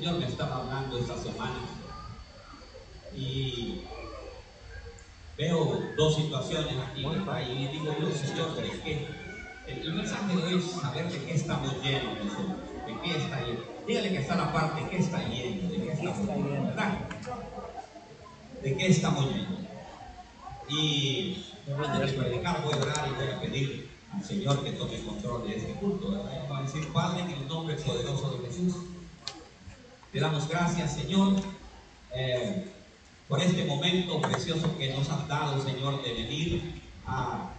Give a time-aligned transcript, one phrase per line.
[0.00, 1.60] Señor me estaba hablando esta semana
[3.14, 3.82] y
[5.36, 9.06] veo dos situaciones aquí y digo yo, Señor, ¿de qué?
[9.66, 12.14] El mensaje es saber de qué estamos llenos,
[12.86, 13.60] de qué está lleno.
[13.86, 15.68] Dígale que está la parte, ¿de qué está lleno?
[15.68, 16.66] ¿De qué estamos llenos?
[16.68, 16.98] ¿Verdad?
[18.62, 19.58] ¿De qué estamos llenos?
[20.70, 21.44] Y
[21.76, 25.46] antes de predicar voy a orar y voy a pedir al Señor que tome control
[25.46, 26.10] de este culto.
[26.48, 28.76] Vamos a decir, Padre, en el nombre poderoso de Jesús,
[30.12, 31.34] te damos gracias, Señor.
[32.14, 32.66] Eh,
[33.28, 37.50] por este momento precioso que nos has dado, Señor, de venir a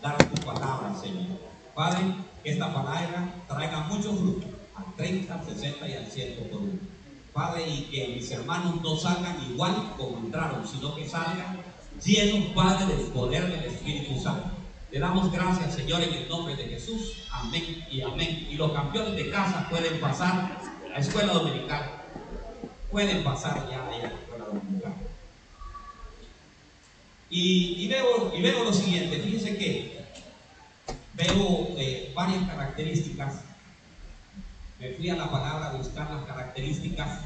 [0.00, 1.38] dar tu palabra, Señor.
[1.74, 6.60] Padre, que esta palabra traiga mucho fruto, al 30, al 60 y al 100 por
[6.60, 6.72] uno.
[7.32, 11.58] Padre, y que mis hermanos no salgan igual como entraron, sino que salgan
[12.04, 14.50] llenos, Padre, del poder del Espíritu Santo.
[14.92, 17.24] Le damos gracias, Señor, en el nombre de Jesús.
[17.32, 18.46] Amén y amén.
[18.50, 20.58] Y los campeones de casa pueden pasar
[20.94, 21.90] a escuela dominical.
[22.90, 24.94] Pueden pasar ya a la escuela dominical.
[27.30, 29.98] Y, veo, y veo lo siguiente, fíjense que
[31.14, 33.42] veo eh, varias características.
[34.80, 37.20] Me fui a la palabra a buscar las características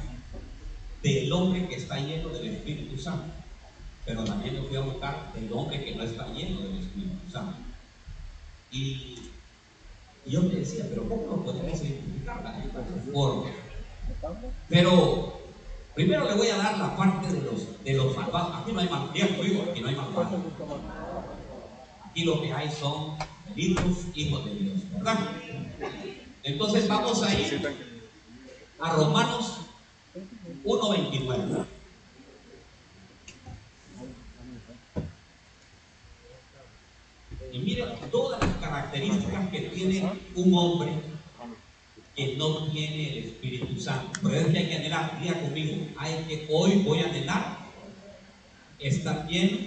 [1.02, 3.32] del hombre que está lleno del Espíritu Santo.
[4.04, 7.56] Pero también me fui a buscar del hombre que no está lleno del Espíritu Santo.
[8.72, 9.30] Y,
[10.26, 12.62] yo me decía, pero ¿cómo podemos identificar?
[13.12, 13.44] Por,
[14.68, 15.42] pero
[15.94, 18.62] Primero le voy a dar la parte de los, de los malvados.
[18.62, 20.40] Aquí no hay malvados, aquí no hay malvados.
[22.04, 25.18] Aquí lo que hay son benditos hijos de Dios, ¿verdad?
[26.42, 27.68] Entonces vamos a ir
[28.80, 29.58] a Romanos
[30.64, 31.66] 1.29.
[37.52, 40.92] Y miren todas las características que tiene un hombre
[42.16, 44.20] que no tiene el Espíritu Santo.
[44.20, 47.58] Por eso hay que anhelar, día conmigo, hay que hoy voy a anhelar
[48.78, 49.58] estar lleno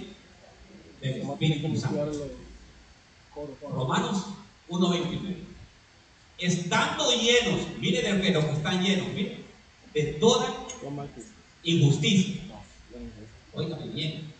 [1.00, 2.12] del Espíritu Santo.
[3.72, 4.26] Romanos
[4.68, 5.36] 1.29.
[6.38, 9.38] Estando llenos, mire de lo que están llenos, mire,
[9.94, 10.66] de toda
[11.62, 12.42] injusticia.
[13.54, 14.35] Óigame bien.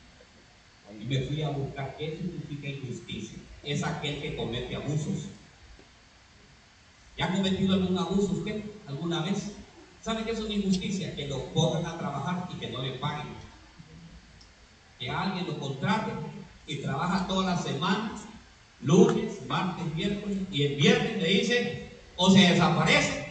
[1.01, 3.39] Y me fui a buscar qué significa injusticia.
[3.63, 5.29] Es aquel que comete abusos
[7.17, 9.53] ¿Ya ha cometido algún abuso usted alguna vez?
[10.03, 11.17] ¿Sabe qué es una injusticia?
[11.17, 13.27] Que lo pongan a trabajar y que no le paguen.
[14.99, 16.13] Que alguien lo contrate
[16.67, 18.13] y trabaja toda la semana,
[18.83, 23.27] lunes, martes, miércoles, y el viernes le dice o se desaparece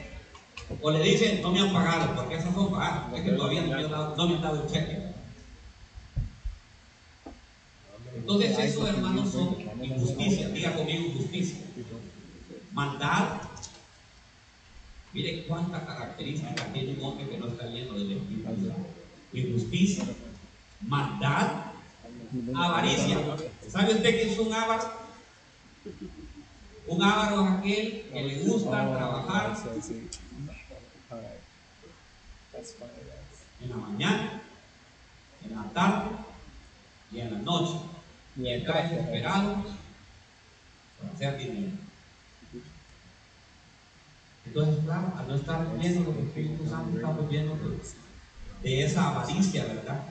[0.82, 3.68] o le dicen no me han pagado, porque esas son pagadas, es que todavía no
[3.68, 5.05] me han dado, no me han dado el cheque.
[8.26, 11.60] Entonces eso hermanos son injusticias, diga conmigo injusticia.
[12.74, 13.42] Maldad,
[15.14, 18.74] Mire cuántas características tiene un hombre que no está lleno del Espíritu.
[19.32, 20.04] Injusticia,
[20.82, 21.68] maldad,
[22.54, 23.20] avaricia.
[23.70, 24.92] ¿Sabe usted qué es un avaro?
[26.88, 29.56] Un avaro es aquel que le gusta trabajar
[33.62, 34.42] en la mañana,
[35.46, 36.10] en la tarde
[37.14, 37.95] y en la noche.
[38.38, 39.64] Y está desesperado
[41.00, 41.72] para hacer dinero.
[44.46, 47.58] Entonces, claro, al no estar lleno del Espíritu Santo, estamos llenos
[48.62, 50.04] de, esa avaricia, ¿verdad?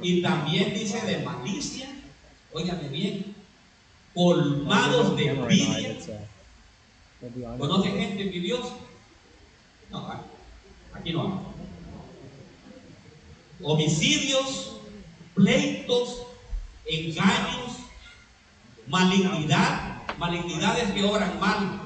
[0.00, 1.88] Y también dice de malicia,
[2.52, 3.34] óigame bien,
[4.14, 5.96] colmados de envidia.
[7.58, 8.74] ¿Conoce gente envidiosa?
[9.90, 10.24] No,
[10.92, 11.52] aquí no hay.
[13.64, 14.76] Homicidios,
[15.34, 16.26] pleitos,
[16.86, 17.72] engaños,
[18.86, 21.80] malignidad, malignidades que obran mal,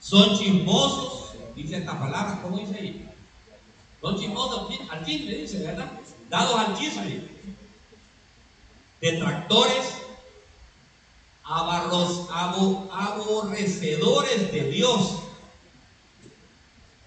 [0.00, 3.08] son chismosos, dice esta palabra, ¿cómo dice ahí?
[4.00, 5.90] Son chismosos al chisme, dice, ¿verdad?
[6.28, 7.22] Dados al chisme.
[9.00, 9.94] Detractores,
[11.42, 15.20] abarros, aborrecedores de Dios.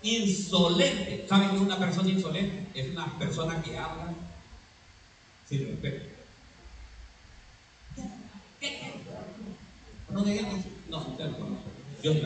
[0.02, 1.26] Insolente.
[1.28, 2.68] ¿Saben qué es una persona insolente?
[2.74, 4.14] Es una persona que habla
[5.48, 6.17] sin respeto.
[8.60, 8.94] ¿Qué?
[10.10, 10.26] No, no,
[10.90, 11.78] no, usted no conoce.
[12.02, 12.18] Dios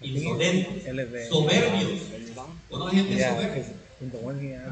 [0.00, 2.00] Insolentes, soberbios.
[2.68, 3.74] ¿Conoce gente soberbia?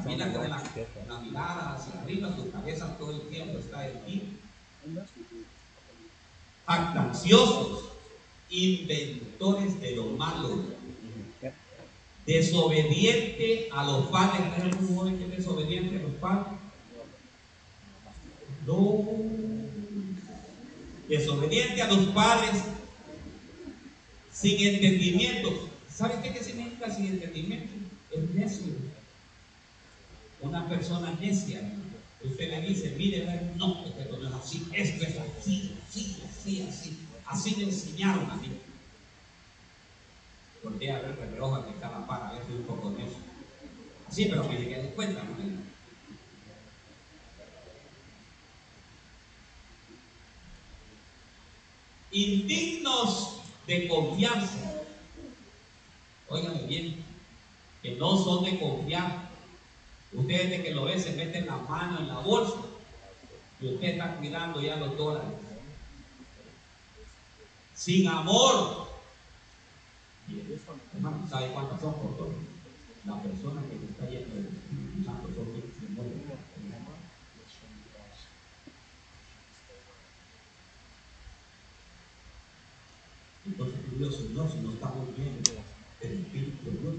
[0.02, 0.62] Camina con la,
[1.08, 4.22] la, mirada hacia arriba, su cabeza todo el tiempo está en ti.
[6.66, 7.84] Actanciosos,
[8.48, 10.64] inventores de lo malo,
[12.26, 14.40] desobediente a los padres.
[14.52, 16.54] ¿Hay algún joven que es desobediente a los padres?
[18.66, 19.04] No
[21.08, 22.62] desobediente a los padres,
[24.32, 25.70] sin entendimiento,
[26.00, 27.74] ¿Sabe qué, significa sin entendimiento?
[28.10, 28.72] Es necio.
[30.40, 31.60] Una persona necia.
[32.24, 36.98] Usted le dice, mire, no, esto no es así, esto es así, así, así, así.
[37.26, 38.48] Así me enseñaron a mí.
[40.64, 43.18] Voltea a ver el reloj que cada para, a ver si un poco necio.
[44.08, 45.69] Así, pero que llegue de cuenta, ¿no?
[52.12, 53.36] Indignos
[53.66, 54.70] de confianza
[56.30, 57.04] Óigame bien,
[57.82, 59.28] que no son de confiar.
[60.12, 62.56] Ustedes de que lo ven se meten la mano en la bolsa
[63.60, 65.30] y usted está cuidando ya los dólares.
[67.74, 68.88] Sin amor.
[71.28, 75.50] ¿sabe cuántas son por que está yendo del Espíritu Santo son
[83.46, 83.80] Entonces,
[84.40, 85.36] Dios, no estamos bien,
[86.00, 86.94] el Espíritu de Dios.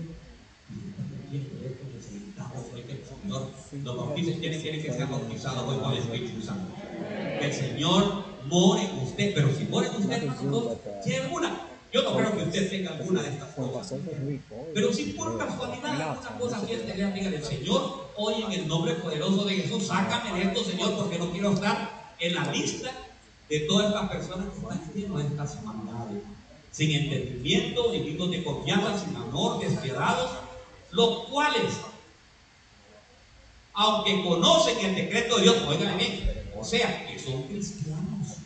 [1.32, 3.50] Y esto necesitamos hoy que el Señor
[3.84, 4.38] nos bautice.
[4.40, 6.74] ¿Quiénes quieren que sea bautizado hoy con el Espíritu Santo?
[7.40, 11.68] Que el Señor more en usted, pero si more en usted, alguna.
[11.94, 14.00] Yo no creo que usted tenga alguna de estas cosas.
[14.74, 18.94] Pero si por casualidad alguna cosa siente, le amiga del Señor, hoy en el nombre
[18.96, 22.92] poderoso de Jesús, sácame de esto, Señor, porque no quiero estar en la lista
[23.50, 26.11] de todas estas personas que están haciendo estas maldades
[26.72, 30.32] sin entendimiento, dignos de confianza, sin amor, despiadados,
[30.92, 31.80] los cuales,
[33.74, 38.38] aunque conocen el decreto de Dios, oigan bien, o sea, que son cristianos,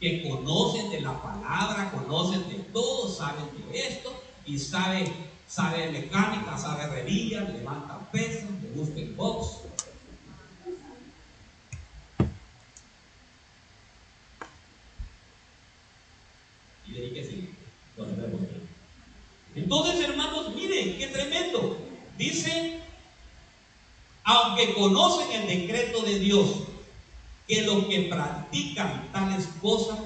[0.00, 4.12] que conocen de la palabra, conocen de todo, saben de esto,
[4.46, 5.12] y saben,
[5.46, 9.65] sabe mecánica, sabe revilla, levantan pesas, le gusta el box,
[19.56, 21.78] Entonces, hermanos, miren, qué tremendo.
[22.18, 22.80] Dice,
[24.22, 26.48] aunque conocen el decreto de Dios,
[27.48, 29.98] que los que practican tales cosas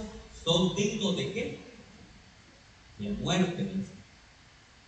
[0.45, 1.61] son dignos de qué?
[2.99, 3.73] De muerte.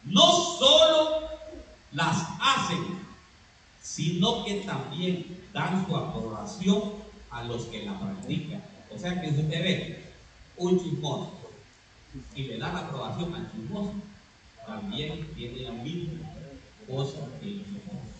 [0.05, 1.29] No solo
[1.93, 3.01] las hacen,
[3.83, 6.93] sino que también dan su aprobación
[7.31, 8.63] a los que la practican.
[8.95, 10.13] O sea que usted ve
[10.57, 11.51] un chismoso
[12.35, 13.95] y le da la aprobación al chismoso,
[14.67, 16.31] también tiene la misma
[16.87, 18.13] cosa que el chismoso.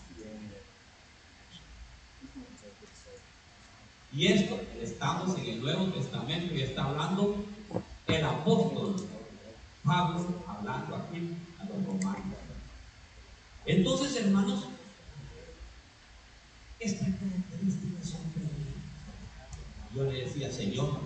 [4.15, 7.43] Y esto, estamos en el Nuevo Testamento y está hablando
[8.07, 8.95] el apóstol
[9.83, 12.37] Pablo, hablando aquí a los romanos.
[13.65, 14.65] Entonces, hermanos,
[16.79, 18.21] estas características son.
[19.95, 20.99] Yo le decía, Señor,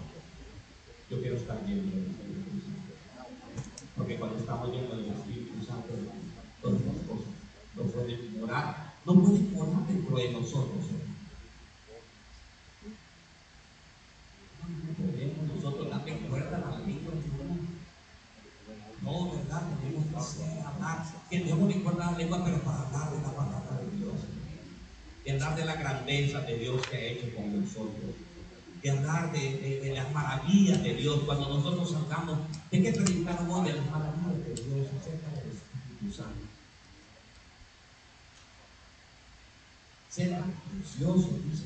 [1.09, 3.73] yo quiero estar lleno del Espíritu Santo.
[3.95, 5.89] Porque cuando estamos llenos del Espíritu Santo,
[6.61, 7.33] todas las cosas
[7.75, 10.83] no pueden morar, no pueden morar dentro de nosotros.
[14.68, 17.13] No podemos nosotros darle cuerda a la lengua
[19.01, 19.62] No, ¿verdad?
[19.81, 23.33] Tenemos que hacer, hablar, que le cuerda a la lengua, pero para hablar de la
[23.33, 24.15] palabra de Dios.
[25.24, 28.15] Y hablar de la grandeza de Dios que ha hecho con nosotros
[28.81, 31.21] de hablar de, las maravillas de Dios.
[31.25, 32.39] Cuando nosotros hablamos,
[32.69, 33.71] ¿de qué predicamos hoy?
[33.71, 36.46] De las maravillas de Dios acerca del Espíritu Santo.
[40.18, 41.66] Será precioso, dice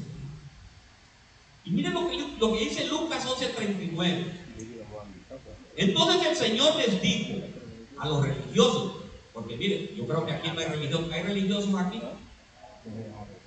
[1.64, 4.26] Y miren lo que, lo que dice Lucas 11:39.
[5.78, 7.46] Entonces el Señor les dijo
[7.98, 12.02] a los religiosos, porque miren, yo creo que aquí no hay religiosos, ¿hay religiosos aquí?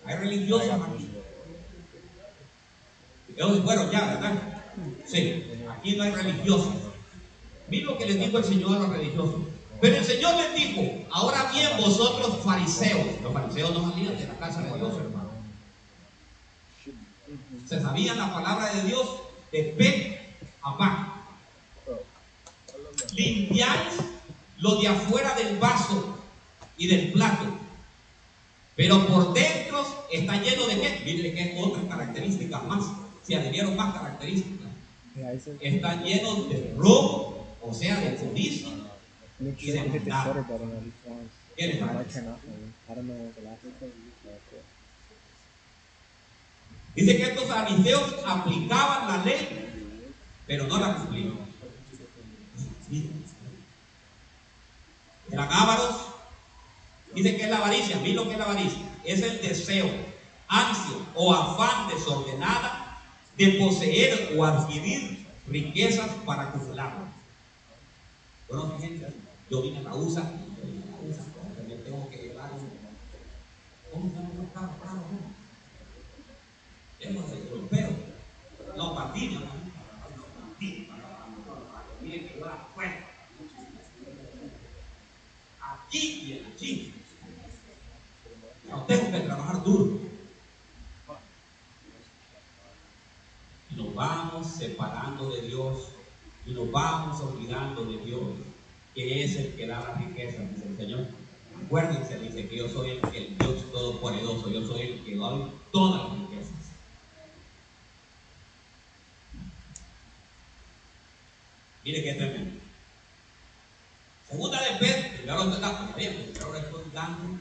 [0.07, 1.11] Hay religiosos aquí.
[3.63, 4.63] Bueno, ya, ¿verdad?
[5.05, 6.75] Sí, aquí no hay religiosos.
[7.69, 9.54] Miren lo que les dijo el Señor a los religiosos.
[9.85, 14.38] Pero el Señor les dijo, ahora bien vosotros fariseos, los fariseos no salían de la
[14.38, 15.29] casa de Dios, hermano.
[17.69, 19.07] Se sabían la palabra de Dios
[19.53, 21.26] de pe a pa.
[23.12, 23.97] Limpiáis
[24.57, 26.17] lo de afuera del vaso
[26.79, 27.45] y del plato.
[28.76, 31.03] Pero por dentro está lleno de qué?
[31.05, 32.87] Miren que es otra característica más
[33.23, 34.71] se adhirieron más características.
[35.61, 38.84] Están llenos de robo, o sea, de codicia
[39.41, 40.37] y de maldad.
[41.57, 42.25] ¿Qué les parece?
[46.95, 50.09] Dice que estos fariseos aplicaban la ley,
[50.47, 51.38] pero no la cumplían.
[55.31, 56.07] Eran ávaros.
[57.14, 57.97] Dice que es la avaricia.
[57.99, 58.83] Mira lo que es la avaricia.
[59.05, 59.91] Es el deseo,
[60.49, 63.00] ansia o afán desordenada
[63.37, 67.11] de poseer o adquirir riquezas para acumularlas.
[68.49, 71.25] Bueno, fíjense, Yo vine a la USA, yo vine a la USA,
[71.69, 72.69] me tengo que llevar un.
[73.93, 74.77] ¿Cómo se llama los carros?
[74.81, 75.35] Claro, ¿no?
[77.01, 77.91] Hemos de europeo.
[78.77, 79.51] Los patinos, ¿no?
[80.49, 80.87] Patinos.
[82.01, 83.07] Miren que yo la fuera.
[85.61, 86.95] Aquí y allí.
[88.69, 90.01] No tengo que trabajar duro.
[93.71, 95.89] Y nos vamos separando de Dios
[96.47, 98.23] y nos vamos olvidando de Dios,
[98.95, 101.07] que es el que da la riqueza, dice el Señor.
[101.65, 106.09] Acuérdense, dice que yo soy el, el Dios todopoderoso, yo soy el que doy todas
[106.09, 106.53] las riquezas.
[111.85, 112.61] Mire qué tremendo.
[114.29, 117.39] Segunda de Pedro, primero está bien, ahora estoy dando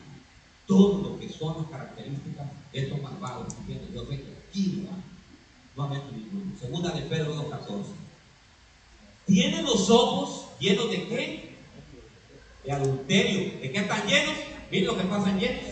[0.68, 3.54] todo lo que son las características de estos malvados.
[3.94, 6.52] Yo sé que aquí no va a ninguno.
[6.60, 7.84] Segunda de Pedro 2.14.
[9.26, 11.56] Tienen los ojos llenos de qué?
[12.66, 13.60] De adulterio.
[13.62, 14.36] ¿De qué están llenos?
[14.72, 15.64] Miren lo que pasan llenos.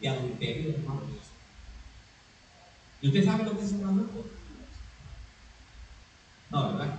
[0.00, 1.02] De adulterio, hermanos.
[3.00, 4.24] ¿Y usted sabe lo que es un adulterio?
[6.50, 6.98] No, ¿verdad?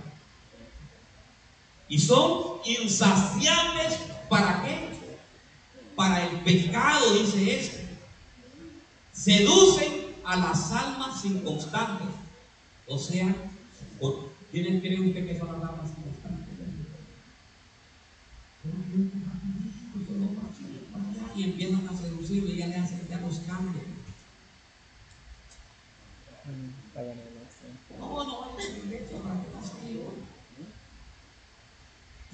[1.88, 4.88] Y son insaciables para qué?
[5.96, 7.78] Para el pecado, dice esto.
[9.12, 12.08] Seducen a las almas inconstantes.
[12.86, 13.34] O sea,
[14.52, 16.07] ¿quién cree usted que son las almas inconstantes?
[21.36, 23.84] Y empiezan a seducirle y ya le hacen ya los cambios.
[27.98, 28.48] No, no,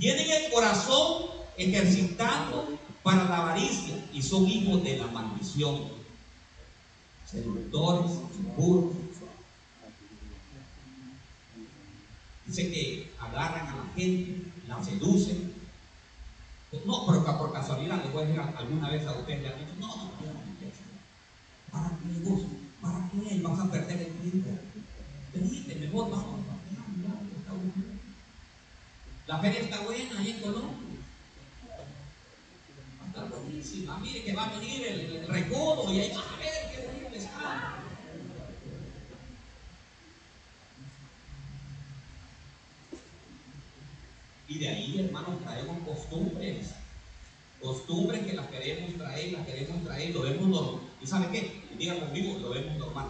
[0.04, 5.88] tienen el corazón ejercitando para la avaricia y son hijos de la maldición.
[7.30, 8.96] Seductores, impuros.
[12.46, 15.53] Dice que agarran a la gente, la seducen.
[16.84, 19.72] No, pero por casualidad les voy a decir alguna vez a ustedes le han dicho,
[19.78, 20.10] no, no, no,
[21.70, 23.40] ¿para qué ¿Para qué?
[23.42, 24.50] Vas a perder el tiempo.
[25.32, 26.44] Venite, mejor vamos.
[29.26, 30.98] La feria está buena ahí en Colombia.
[33.00, 33.98] Va a estar buenísima.
[33.98, 37.74] Mire que va a venir el, recodo y ahí va a ver qué bonito está.
[44.54, 46.74] Y de ahí, hermanos, traemos costumbres.
[47.60, 50.80] Costumbres que las queremos traer, las queremos traer, lo vemos normal.
[51.02, 51.64] ¿Y sabe qué?
[51.76, 53.08] Diga conmigo, lo vemos normal.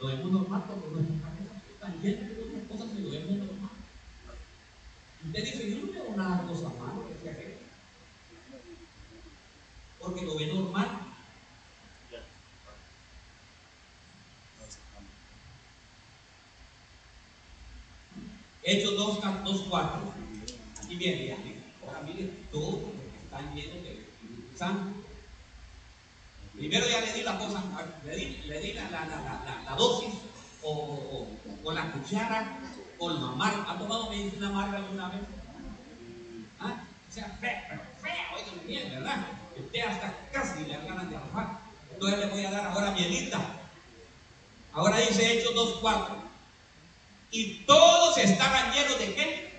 [0.00, 3.70] Lo vemos normal porque nuestras cabezas están llenas de otras cosas y lo vemos normal.
[5.26, 7.58] Usted dice, yo no veo una cosa mala que sea que.
[10.00, 11.03] Porque lo ve normal.
[18.64, 20.14] Hechos 2, 2, 4.
[20.82, 21.36] Aquí viene, ya.
[21.86, 22.76] Ahora mire, todos
[23.22, 25.04] están llenos de Espíritu Santo.
[26.56, 27.62] Primero ya le di la cosa,
[28.06, 30.14] le di, le di la, la, la, la, dosis
[30.62, 31.28] o, o,
[31.62, 32.58] o la cuchara
[32.98, 33.70] con la amarga.
[33.70, 35.20] ¿Ha tomado medicina amarga alguna vez?
[36.60, 36.84] ¿Ah?
[37.10, 37.82] O sea, fea, pero
[38.34, 39.26] oigan bien, ¿verdad?
[39.56, 41.58] Usted hasta casi le ganas de arrojar.
[41.92, 43.40] Entonces le voy a dar ahora mielita.
[44.72, 46.33] Ahora dice Hechos 2.4.
[47.34, 49.50] Y todos estaban llenos de qué?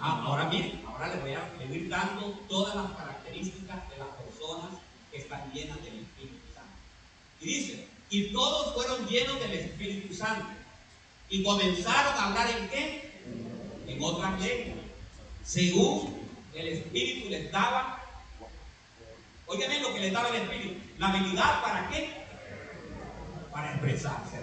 [0.00, 4.80] Ah, ahora miren, ahora les voy a seguir dando todas las características de las personas
[5.12, 6.72] que están llenas del Espíritu Santo.
[7.42, 10.46] Y dice, y todos fueron llenos del Espíritu Santo
[11.28, 13.12] y comenzaron a hablar en qué?
[13.86, 14.86] En otras lenguas.
[15.44, 16.18] Según
[16.54, 18.02] el Espíritu les daba.
[19.44, 20.80] Óigame lo que les daba el Espíritu.
[20.96, 22.24] La habilidad para qué?
[23.52, 24.38] Para expresarse,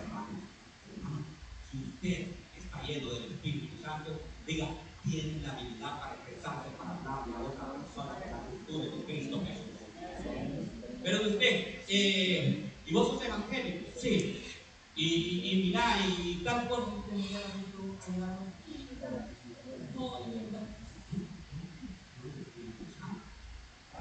[2.02, 2.28] usted
[2.58, 4.70] está lleno del Espíritu Santo, diga,
[5.04, 9.44] tiene la habilidad para expresarse, para hablarle a otra persona de la virtud de Cristo
[9.46, 9.66] Jesús.
[11.04, 13.90] Pero usted, eh, ¿y vos sos evangélico?
[14.00, 14.42] Sí.
[14.96, 16.82] Y, y, y mira, y tal cual.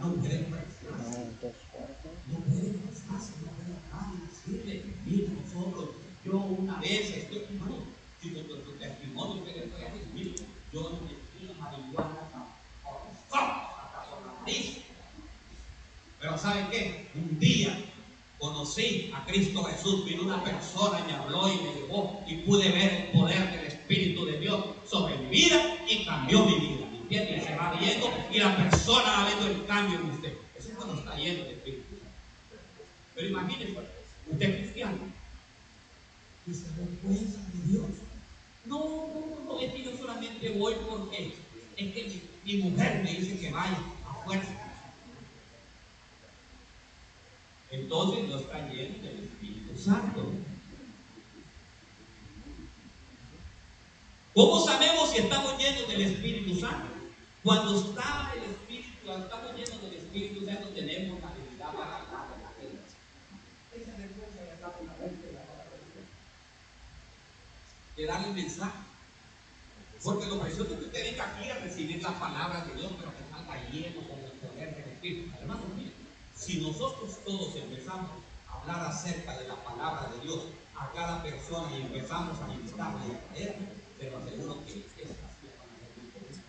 [0.01, 0.47] No puede
[2.29, 5.91] No puede expresarse, no puede hablar y decirle, mira, nosotros,
[6.25, 7.43] yo una vez estoy,
[8.21, 9.91] si tu, tu, testimonio que le voy a
[10.73, 12.21] yo no me a marihuana
[13.25, 14.79] hasta por la nariz.
[16.21, 17.09] Pero ¿saben qué?
[17.15, 17.77] Un día
[18.39, 22.93] conocí a Cristo Jesús, vino una persona me habló y me llevó y pude ver
[22.93, 26.87] el poder del Espíritu de Dios sobre mi vida y cambió mi vida.
[27.11, 30.33] Y se va viendo y la persona va viendo el cambio en usted.
[30.57, 31.97] Eso es cuando está lleno de Espíritu.
[33.15, 33.77] Pero imagínense,
[34.31, 34.99] usted es cristiano
[36.47, 38.10] y se vergüenza de Dios.
[38.71, 39.11] No,
[39.47, 41.35] no, es que yo solamente voy porque
[41.77, 44.53] es que mi, mi mujer me dice que vaya a fuerza.
[47.73, 50.33] Entonces no está lleno del Espíritu Santo.
[54.35, 56.87] ¿Cómo sabemos si estamos llenos del Espíritu Santo?
[57.43, 62.37] Cuando está el Espíritu, cuando estamos llenos del Espíritu Santo, tenemos la habilidad para hablar
[62.37, 62.87] de la gente.
[63.75, 65.51] Esa respuesta ya está con la mente de la
[68.07, 68.79] Darle el mensaje.
[70.03, 73.13] Porque lo precioso es que usted venga aquí a recibir las palabras de Dios, pero
[73.13, 75.31] que salga lleno con el poder del Espíritu.
[75.39, 75.91] Hermano mío,
[76.35, 78.11] si nosotros todos empezamos
[78.49, 80.41] a hablar acerca de la palabra de Dios
[80.75, 86.11] a cada persona y empezamos a invitarle y a creerle, pero aseguro que estas muy
[86.13, 86.43] poquitas.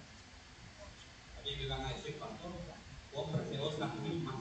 [1.36, 2.52] También me van a decir, pastor,
[3.14, 4.36] cómprese otras mismas.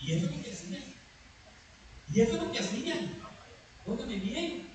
[0.00, 0.85] Y eso es lo que hacían.
[2.16, 3.10] Y eso es lo que hacían.
[3.86, 4.66] Óigame bien.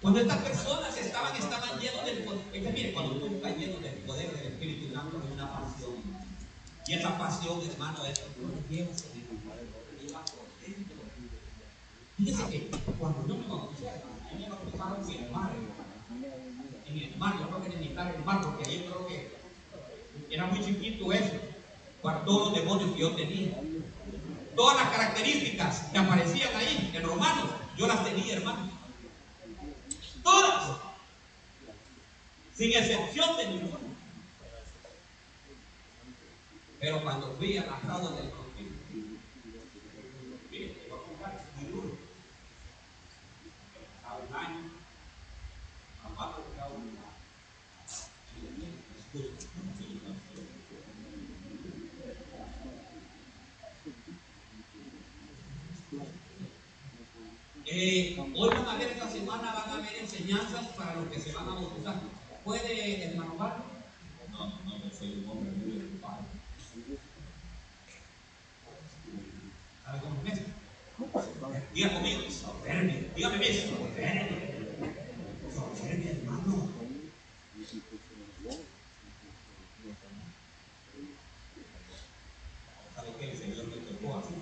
[0.00, 2.72] Cuando estas personas estaban, estaban llenos del poder.
[2.72, 5.94] mire, cuando tú estás lleno del poder del Espíritu Santo, es una pasión.
[6.86, 10.96] Y esa pasión, hermano, es lo que uno lleva, se lleva por dentro.
[12.16, 15.50] Fíjese que cuando yo me bauticé, a mí me bautizaron en el mar.
[16.86, 19.32] En el mar, yo creo que necesitaba el mar, porque ahí creo que
[20.30, 21.34] era muy chiquito eso,
[22.00, 23.60] para todos los demonios que yo tenía.
[24.58, 28.68] Todas las características que aparecían ahí en Romanos, yo las tenía, hermano.
[30.24, 30.78] Todas.
[32.56, 33.78] Sin excepción de ninguna.
[36.80, 38.32] Pero cuando fui a las aguas del
[57.70, 61.32] Eh, hoy van a ver esta semana, van a haber enseñanzas para los que se
[61.32, 62.00] van a bautizar.
[62.42, 63.62] ¿Puede, hermano Barro?
[64.30, 66.24] No, no, no soy un hombre muy ocupado.
[69.84, 71.74] ¿Sabe cómo es?
[71.74, 73.12] Diga conmigo, soberbia.
[73.14, 74.28] Dígame bien, soberbia.
[75.54, 76.70] Soberbia, hermano.
[82.94, 83.30] ¿Sabe qué?
[83.30, 84.34] El Señor me tocó así.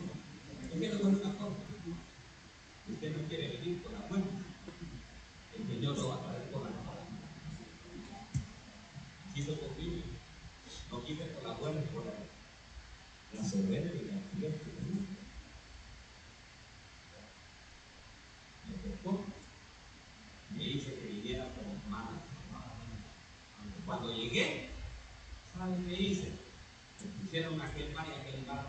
[0.73, 1.57] Yo quiero con una cosa.
[2.89, 4.29] Usted no quiere venir con la muerte.
[5.59, 7.03] El Señor lo va a traer con la palabra.
[9.35, 10.03] Quiso conmigo.
[10.91, 13.81] No quise por la buena, por la, Me
[18.83, 19.25] tocó.
[20.51, 22.21] Me hice que viniera con manos.
[23.87, 24.69] Cuando llegué,
[25.57, 26.33] ¿saben qué hice?
[27.03, 28.66] Me pusieron aquel mar y aquel mar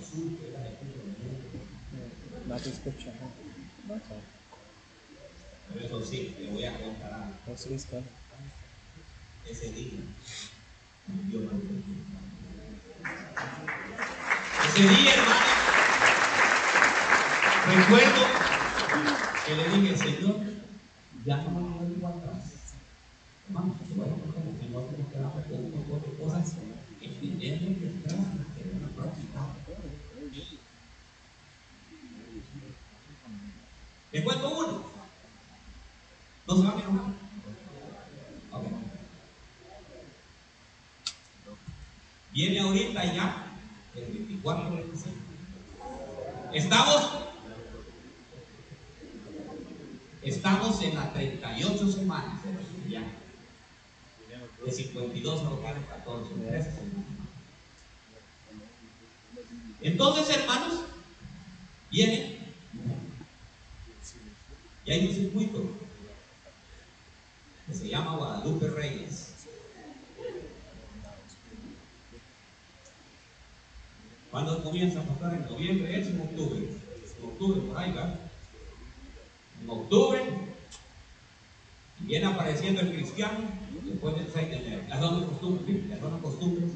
[0.00, 0.70] azul que era de.
[0.70, 2.48] Huh?
[3.88, 4.22] That's all.
[5.72, 7.34] Pero eso sí, le voy a contar algo.
[9.48, 10.00] Ese día,
[11.28, 11.58] Dios me lo
[14.78, 15.40] Día, hermano,
[17.66, 18.22] recuerdo
[19.44, 20.36] que le dije, Señor,
[21.24, 22.44] ya no me vuelvo atrás.
[23.48, 25.42] Hermano, te voy a contar que no tengo que dar con
[26.02, 26.54] de cosas
[27.00, 29.48] que tenemos que tenemos que practicar.
[34.12, 34.82] ¿Le cuento uno?
[36.46, 37.28] ¿No se va a enojar?
[42.32, 43.46] Viene ahorita ya,
[43.96, 45.22] el 24 de diciembre.
[46.58, 47.08] Estamos,
[50.22, 52.40] estamos en las 38 semanas
[52.90, 53.04] ya.
[54.64, 57.04] De 52 a los 14, 13 semanas.
[59.82, 60.80] Entonces, hermanos,
[61.92, 62.38] viene
[64.84, 65.62] y hay un circuito
[67.68, 69.28] que se llama Guadalupe Reyes.
[74.32, 76.58] Cuando comienza a pasar en noviembre, es en octubre.
[76.58, 78.14] En octubre por ahí va.
[79.62, 80.22] En octubre
[82.00, 83.38] viene apareciendo el cristiano
[83.82, 84.82] después del 6 de enero.
[84.88, 86.70] Las dos costumbres, las dos costumbres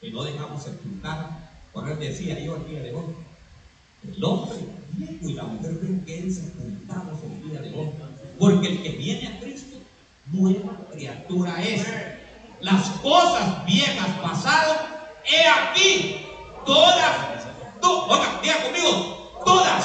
[0.00, 1.50] que no dejamos sepultar.
[1.72, 3.14] Por él decía yo el día de hoy,
[4.14, 4.58] el hombre
[5.22, 7.88] y la mujer ven que él sepultados el día de hoy.
[8.38, 9.78] Porque el que viene a Cristo,
[10.32, 11.86] nueva criatura es.
[12.60, 14.89] Las cosas viejas pasaron,
[15.30, 16.26] he aquí,
[16.66, 17.44] todas,
[17.80, 19.84] to, oiga, diga conmigo, todas.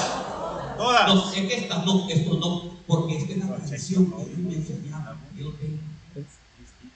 [0.77, 1.07] Todas.
[1.07, 4.55] No, es que estas no, esto no, porque esta es la tradición que Dios me
[4.55, 5.17] enseñaba.
[5.35, 5.79] Yo tengo.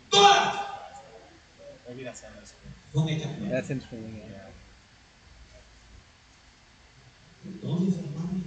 [0.10, 0.60] Todas
[2.94, 3.30] son hechas.
[7.46, 8.44] Entonces, hermano,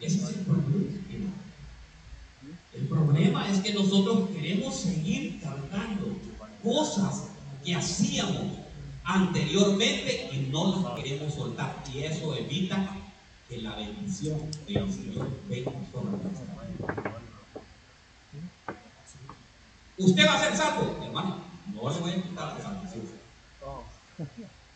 [0.00, 1.32] ese es el problema.
[2.88, 6.16] problema es que nosotros queremos seguir cargando
[6.62, 7.28] cosas
[7.64, 8.65] que hacíamos
[9.06, 11.82] anteriormente y no las queremos soltar.
[11.92, 12.88] Y eso evita
[13.48, 16.10] que la bendición del Señor venga sobre
[16.72, 17.20] vida.
[19.98, 20.96] ¿Usted va a ser salvo?
[21.02, 21.36] Hermano,
[21.72, 23.02] no le voy a quitar la salvación.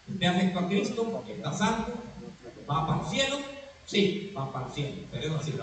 [0.09, 1.25] ¿Usted aceptó a Cristo?
[1.29, 1.87] ¿Está salvo?
[2.71, 3.38] ¿Va para el cielo?
[3.85, 4.97] Sí, va para el cielo.
[5.11, 5.55] Pero es así.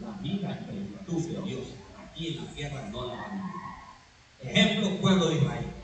[0.00, 1.66] La vida en plenitud de Dios
[2.04, 3.44] aquí en la tierra no la van a
[4.42, 4.56] vivir.
[4.56, 5.81] Ejemplo, pueblo de Israel.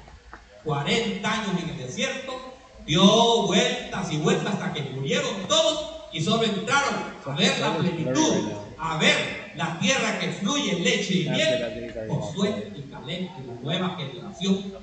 [0.69, 2.55] 40 años en el desierto,
[2.87, 8.53] dio vueltas y vueltas hasta que murieron todos y solo entraron a ver la plenitud,
[8.77, 12.07] a ver la tierra que fluye leche y miel.
[12.11, 14.75] Josué y Caleb y la nueva generación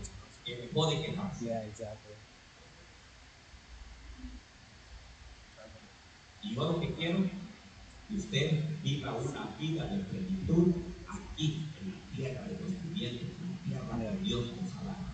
[0.44, 1.62] que dejó de quejarse.
[6.42, 7.20] Y yo lo que quiero
[8.10, 10.74] que usted viva una vida de plenitud
[11.08, 13.28] aquí, en la tierra de los vivientes,
[13.68, 15.06] en la tierra que Dios nos ha dado.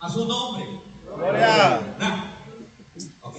[0.00, 0.64] A su nombre.
[1.04, 1.78] Gloria.
[1.78, 2.24] ¿Verdad?
[3.22, 3.36] Ok.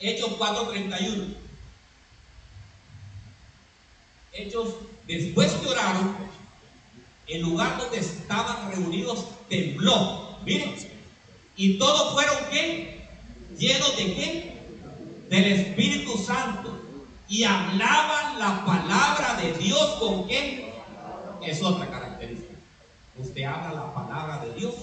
[0.00, 1.36] Hechos 4:31.
[4.32, 4.74] Hechos,
[5.06, 6.16] después que oraron,
[7.28, 10.38] el lugar donde estaban reunidos tembló.
[10.44, 10.74] Miren,
[11.56, 13.08] y todos fueron qué?
[13.56, 14.66] Llenos de qué?
[15.30, 16.80] Del Espíritu Santo.
[17.28, 20.74] Y hablaban la palabra de Dios con qué?
[21.42, 22.03] Es otra característica.
[23.16, 24.74] Usted habla la palabra de Dios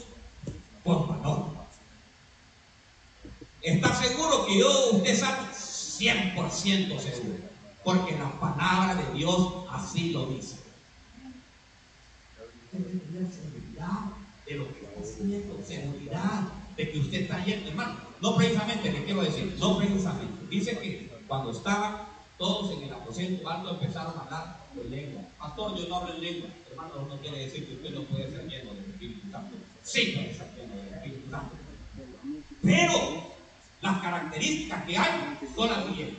[0.84, 1.48] con valor.
[3.62, 5.48] ¿Está seguro que yo, usted sabe?
[5.54, 7.39] 100% seguro.
[7.84, 10.56] Porque la palabra de Dios así lo dice.
[12.72, 14.00] Seguridad
[14.46, 16.41] de lo que está haciendo, seguridad
[16.78, 18.00] de que usted está yendo, hermano.
[18.22, 20.48] No precisamente, le quiero decir, no precisamente.
[20.50, 22.04] Dice que cuando estaban
[22.38, 25.22] todos en el aposento alto empezaron a hablar en lengua.
[25.38, 26.50] Pastor, yo no hablo en lengua.
[26.70, 29.58] Hermano, no quiere decir que usted no puede ser lleno del Espíritu Santo.
[29.84, 31.56] Sí puede ser lleno del Espíritu Santo.
[32.64, 33.34] Pero
[33.82, 36.18] las características que hay son las siguientes.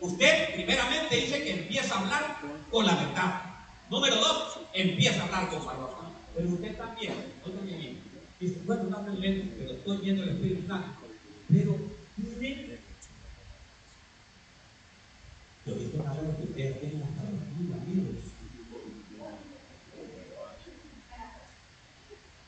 [0.00, 2.36] Usted primeramente dice que empieza a hablar
[2.70, 3.42] con la verdad.
[3.90, 5.96] Número dos, empieza a hablar con valor.
[6.34, 7.98] Pero usted también, óigame bien,
[8.38, 10.88] dice, bueno, no hablo en lengua, pero estoy viendo el Espíritu Santo.
[11.48, 11.76] Pero
[12.40, 12.77] tiene
[15.68, 18.16] yo he visto casos que ustedes hasta los mil amigos.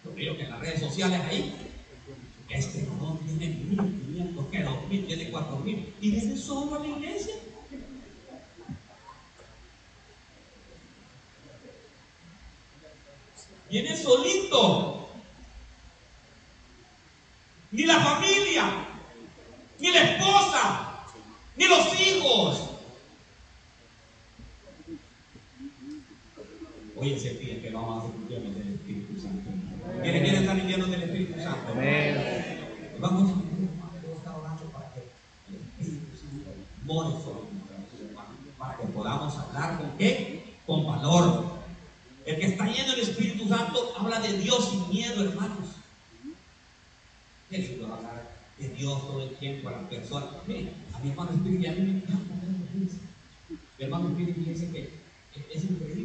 [0.04, 1.54] Lo veo que en las redes sociales ahí,
[2.48, 6.78] este no tiene mil quinientos, que dos mil, tiene cuatro mil, y viene solo a
[6.78, 7.34] la iglesia.
[13.68, 15.10] Viene solito.
[17.70, 18.64] Ni la familia,
[19.78, 21.06] ni la esposa,
[21.56, 22.69] ni los hijos.
[27.00, 29.48] Hoy el día que vamos a ser llenos del Espíritu Santo.
[30.02, 31.72] ¿Quiénes quieren estar llenos del Espíritu Santo?
[31.72, 32.60] Amén.
[32.98, 35.00] Vamos a estar orando para que
[35.48, 36.50] el Espíritu Santo
[36.84, 37.48] more sobre
[38.58, 40.44] para que podamos hablar con qué?
[40.66, 41.46] Con valor.
[42.26, 45.68] El que está lleno del Espíritu Santo habla de Dios sin miedo, hermanos.
[47.48, 50.28] Qué lindo hablar de Dios todo el tiempo a las personas.
[50.46, 52.34] Mire, a mi hermano Espíritu, y a mí me encanta.
[53.78, 55.00] Mi hermano Espíritu dice que
[55.50, 55.99] es increíble.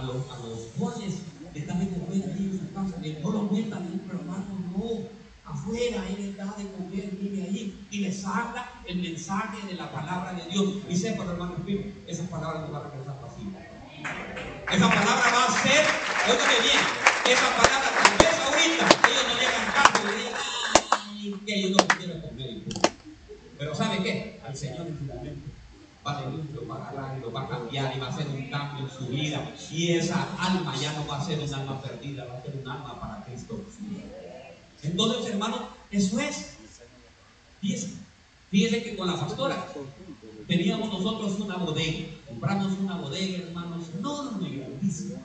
[0.00, 0.36] A, los, a
[0.78, 1.14] jóvenes
[1.52, 5.20] le da de comer ahí en su casa, que no los metan dentro, hermano, no.
[5.44, 9.92] Afuera, él les da de comer, vive ahí y les habla el mensaje de la
[9.92, 10.76] palabra de Dios.
[10.88, 11.56] Y sepa, hermano
[12.06, 13.70] esas palabras no van a regresar vacías.
[14.72, 15.84] Esa palabra va a ser,
[16.30, 16.82] óigame bien,
[17.26, 20.34] esa palabra tal vez ahorita ellos no le hagan caso y le digan,
[20.92, 22.50] ay, que yo no quiero comer.
[22.50, 22.90] y punto.
[23.58, 24.40] Pero ¿sabe qué?
[24.46, 25.50] Al Señor en su momento
[26.06, 28.10] va a venir, lo va a agarrar y lo va a cambiar y va a
[28.10, 29.52] hacer un cambio en su vida.
[29.98, 33.00] Esa alma ya no va a ser un alma perdida, va a ser un alma
[33.00, 33.60] para Cristo.
[34.82, 36.56] Entonces, hermano, eso es.
[38.50, 39.66] Fíjese que con la pastora
[40.46, 45.20] teníamos nosotros una bodega, compramos una bodega, hermanos, enorme, grandísima,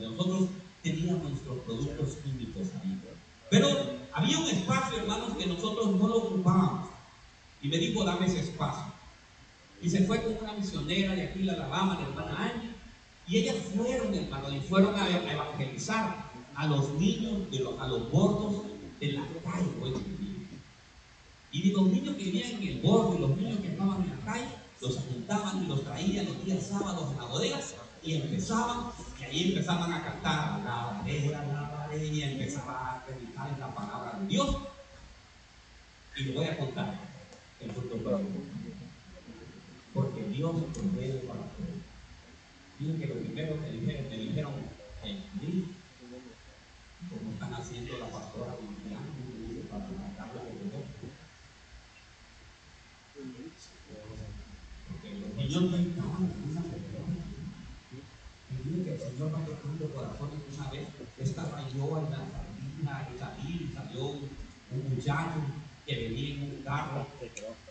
[0.00, 0.48] nosotros
[0.82, 2.98] teníamos nuestros productos químicos ahí.
[3.50, 3.68] Pero
[4.12, 6.90] había un espacio, hermanos, que nosotros no lo ocupábamos.
[7.62, 8.92] Y me dijo, dame ese espacio.
[9.82, 12.73] Y se fue con una misionera de aquí, la Alabama, la hermana Angie.
[13.26, 17.88] Y ellas fueron, hermano, y fueron a, a evangelizar a los niños, de los, a
[17.88, 18.62] los gordos
[19.00, 20.14] de la calle, oye,
[21.54, 24.48] y los niños que vivían en el borde, los niños que estaban en la calle,
[24.80, 27.60] los juntaban y los traían los días sábados en la bodega
[28.02, 33.50] y empezaban, y ahí empezaban a cantar la bandera, la bandera, y empezaban a predicar
[33.50, 34.56] en la palabra de Dios.
[36.16, 36.98] Y le voy a contar,
[37.60, 38.10] el próximo.
[39.94, 41.40] Porque Dios provee para
[42.78, 44.52] Miren que lo primero que dijeron, me dijeron
[45.40, 45.64] mí,
[47.08, 49.06] como están haciendo la pastora Viviana,
[49.70, 50.84] para matarla de dolor.
[54.88, 57.14] Porque los niños no estaban en una persona.
[58.64, 60.88] Miren que el Señor va tocando corazones una vez.
[61.18, 65.40] Estaba yo en la sardina y salí, salió un muchacho
[65.86, 67.06] que venía en un carro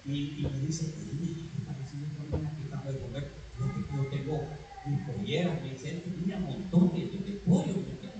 [0.05, 3.31] y, y me dice, "Oye, ¿qué están haciendo esta mañana quitando de comer?
[3.59, 4.47] Yo, que yo tengo
[4.85, 7.73] mi pollera, me dice, él tenía un montón de, de, de pollo.
[7.73, 8.13] me dice,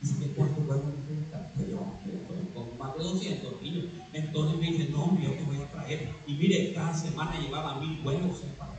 [0.00, 1.42] Dice que cuánto huevos necesitas.
[1.56, 3.84] Pues yo, yo, con más de 200 niños.
[4.12, 6.14] Entonces me dice, no, yo te voy a traer.
[6.26, 8.78] Y mire, cada semana llevaba mil huevos en para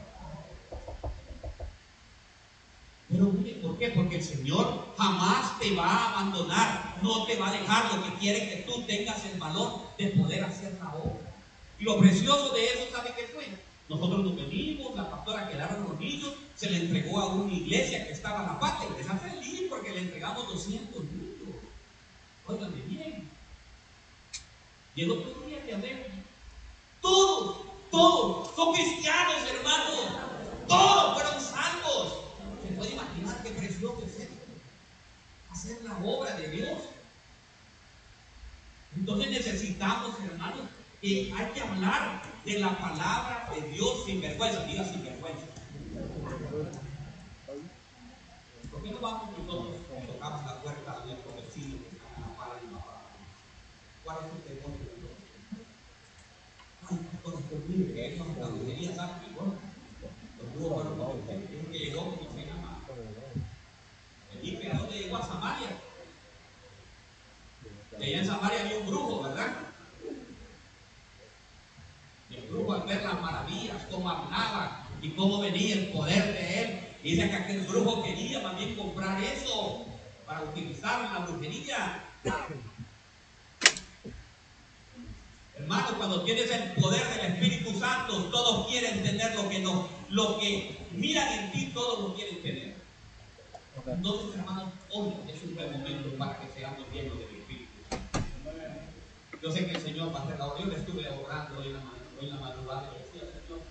[3.09, 3.89] pero mire, ¿por qué?
[3.89, 7.95] Porque el Señor jamás te va a abandonar, no te va a dejar.
[7.95, 11.33] Lo que quiere que tú tengas el valor de poder hacer la obra.
[11.79, 13.47] Y lo precioso de eso, ¿sabe qué fue?
[13.87, 18.13] Nosotros nos venimos, la pastora quedaron los niños, se le entregó a una iglesia que
[18.13, 21.29] estaba a la parte, y está feliz porque le entregamos 200 niños.
[22.45, 23.29] Óigame bien.
[24.95, 26.05] Y el otro día que hablé,
[27.01, 30.29] todos, todos son cristianos, hermanos.
[30.67, 32.19] Todos fueron salvos.
[32.61, 34.35] ¿Se puede imaginar qué precioso es esto?
[35.49, 36.77] Hacer la obra de Dios.
[38.95, 40.67] Entonces necesitamos, hermanos,
[41.01, 44.63] que hay que hablar de la palabra de Dios sin vergüenza.
[44.65, 45.45] Diga sin vergüenza.
[48.71, 52.21] ¿Por qué no vamos nosotros y tocamos la puerta de nuestro vecino que está en
[52.21, 53.01] la pala y la pala?
[54.03, 55.15] ¿Cuál es su temor de Dios?
[56.89, 59.53] Ay, pastor, es horrible, que eso la brujería sabe mejor.
[60.39, 62.81] Los brujos fueron los que que llegó, como se llama.
[64.31, 65.17] Felipe, ¿a dónde llegó?
[65.17, 65.69] A Samaria.
[67.99, 69.55] Y allá en Samaria había un brujo, ¿verdad?
[72.29, 76.61] Y el brujo al ver las maravillas, cómo hablaba y cómo venía el poder de
[76.61, 79.85] él, dice que aquel brujo quería más bien comprar eso
[80.29, 82.03] para utilizarlo en la brujería.
[85.55, 90.37] Hermano, cuando tienes el poder del Espíritu Santo, todos quieren tener lo que no, lo
[90.39, 92.75] que miran en ti, todos lo quieren tener.
[93.87, 98.19] Entonces, hermanos, hoy es un buen momento para que seamos llenos del Espíritu Santo.
[99.41, 100.59] Yo sé que el Señor va a hacer la obra.
[100.63, 103.61] Yo le estuve orando hoy en la, ma- hoy en la madrugada y decía, Señor,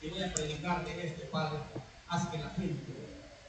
[0.00, 1.58] si voy a predicar de esto, Padre,
[2.06, 2.92] haz que la gente,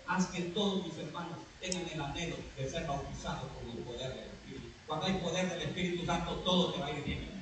[0.08, 4.26] haz que todos mis hermanos tengan el anhelo de ser bautizados con el poder del
[4.30, 4.68] Espíritu.
[4.86, 7.38] Cuando hay poder del Espíritu Santo, todo te va a ir bien.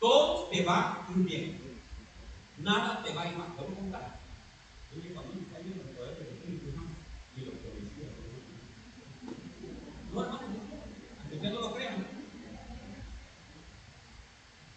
[0.00, 1.60] Todo te va a ir bien.
[2.58, 3.48] Nada te va a ir mal.
[3.54, 4.18] Puedo contar.
[4.96, 6.94] Oye, cuando uno está lleno del poder del Espíritu Santo,
[7.36, 8.08] y lo que decía.
[10.12, 10.40] No, hermano,
[11.20, 11.96] aunque usted no lo crea.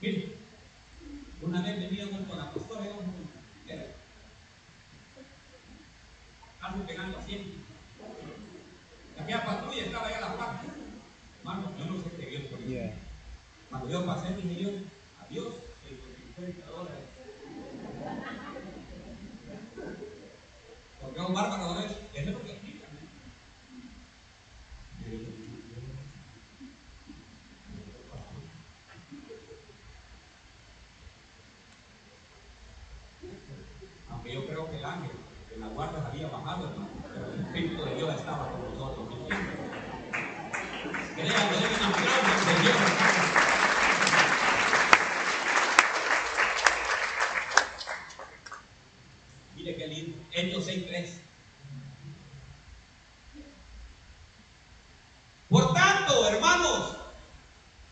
[0.01, 0.35] Mire,
[1.41, 3.29] una vez venía con la pastora, era un-
[3.67, 3.85] era-
[6.71, 7.53] Estaban pegando a 100.
[9.19, 10.67] Aquella patrulla estaba allá a la parte.
[11.39, 12.69] Hermano, yo no sé qué Dios por eso.
[12.69, 12.93] Yeah.
[13.69, 14.69] Cuando yo pasé, dije yo,
[15.21, 15.53] adiós,
[15.86, 17.03] 150 dólares.
[21.01, 22.88] Porque un bárbaro ahora es, es lo que explica.
[34.10, 35.12] Aunque yo creo que el ángel
[35.51, 39.10] de la guardia había bajado, hermano, pero el Espíritu de Dios estaba con nosotros.
[39.10, 39.51] ¿me entiende?
[41.15, 43.41] Créanlo, denle un aplauso de Dios, hermano.
[49.55, 50.17] Mire qué lindo.
[50.31, 51.10] Hechos 6.3.
[55.49, 56.95] Por tanto, hermanos,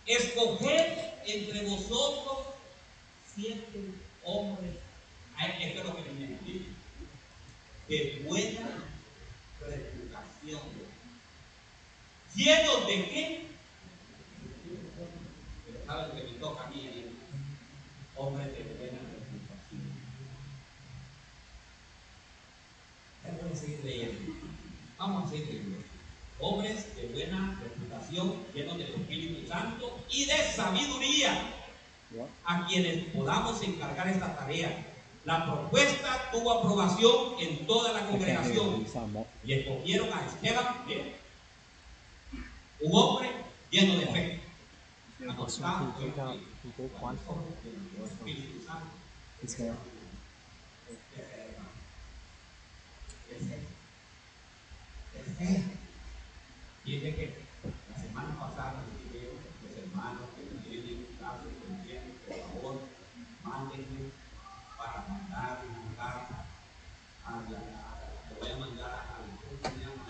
[0.10, 2.40] escoged entre vosotros
[3.36, 3.92] siete
[4.26, 4.76] hombres.
[5.38, 6.66] Ay, Esto es lo que venía a decir.
[7.88, 8.84] De buena
[9.62, 10.62] reputación.
[12.36, 13.48] ¿Llenos de qué?
[15.66, 16.80] Pero ¿saben que me toca a mí?
[16.82, 17.16] ahí?
[18.16, 19.94] Hombres de buena reputación.
[23.42, 24.34] Voy a seguir leyendo.
[24.98, 25.78] Vamos a seguir leyendo.
[26.42, 29.79] Hombres de buena reputación, llenos del Espíritu Santo
[30.12, 31.60] y de sabiduría,
[32.46, 34.86] a quienes podamos encargar esta tarea.
[35.26, 38.86] La propuesta tuvo aprobación en toda la congregación
[39.44, 40.66] y escogieron a Esteban,
[42.82, 43.30] un hombre
[43.70, 44.40] lleno de fe.
[45.30, 45.94] Acostado
[48.06, 48.88] Espíritu Santo.
[57.00, 57.36] Que
[57.92, 59.32] la semana pasada les dije yo,
[59.68, 61.60] los hermanos que tienen casos de
[63.70, 64.12] llámenme
[64.78, 66.46] para mandar una carta
[67.26, 67.60] a la,
[68.30, 70.06] le voy a mandar al ¿cómo se llama?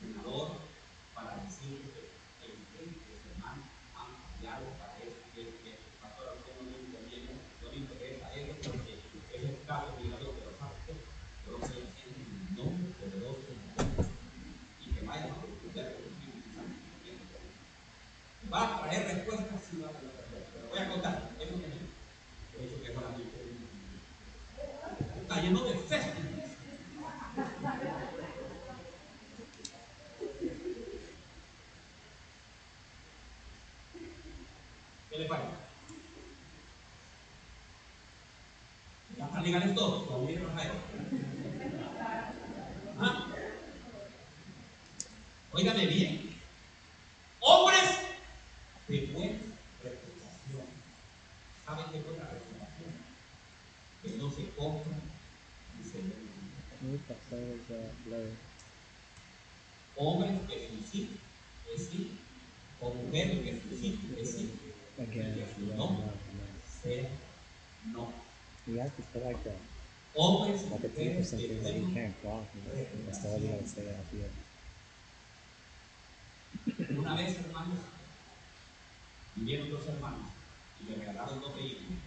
[0.00, 0.48] senador
[1.14, 3.64] para decirle que el que los hermanos
[3.96, 7.76] han cambiado para eso, que, que el pastor a usted no le conviene, no le
[7.76, 12.18] interesa a ellos porque es el caso migratorio, pero sabe que yo lo estoy haciendo
[12.18, 14.06] en el nombre poderoso de Dios
[14.82, 16.92] y que vayan a responder a los Espíritu Santo.
[18.52, 20.70] Va a traer respuestas, sí va a traer respuestas.
[20.70, 23.24] Voy a contar, eso que me he dicho que es para mí.
[25.22, 26.12] Está lleno de fe.
[35.08, 35.48] ¿Qué le parece?
[39.16, 40.06] ¿Ya están legales todos?
[40.06, 40.72] ¿Cómo viene Rafael?
[43.00, 43.26] ¿Ah?
[45.52, 46.36] Óigame bien.
[47.40, 48.02] Hombres
[48.88, 49.38] de buena
[49.82, 50.66] reputación.
[51.64, 52.92] ¿Saben qué es buena reputación?
[54.02, 54.96] Que no se compra
[55.78, 56.32] ni se vende.
[59.96, 61.10] Hombres que sí
[61.74, 62.10] es sí,
[62.80, 64.50] o mujeres que sí es sí,
[64.96, 66.12] que su no no, no.
[66.82, 67.08] sea
[67.92, 68.12] no.
[68.66, 69.02] You have to
[69.44, 69.56] that.
[70.14, 72.44] Hombres y Like a mujeres 10% que thing that you tengan can't block.
[73.06, 74.30] That's all you gotta say out here.
[76.90, 77.78] Una vez, hermanos,
[79.34, 80.28] vinieron dos hermanos
[80.80, 82.01] y me regalaron dos vehículos.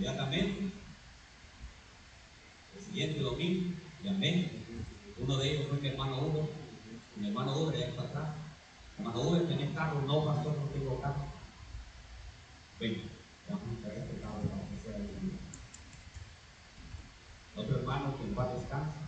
[0.00, 0.72] Inmediatamente,
[2.74, 4.50] el siguiente domingo, llamé.
[5.18, 6.50] Uno de ellos fue mi hermano Hugo.
[7.16, 8.30] Mi hermano Hugo ya está atrás.
[8.96, 10.00] Hermano Hugo, ¿tenés carro?
[10.00, 11.26] No, pastor, no tengo carro.
[12.80, 13.02] Venga,
[13.50, 15.32] vamos a traer este carro para que sea el
[17.56, 19.00] otro hermano que en paz descansa,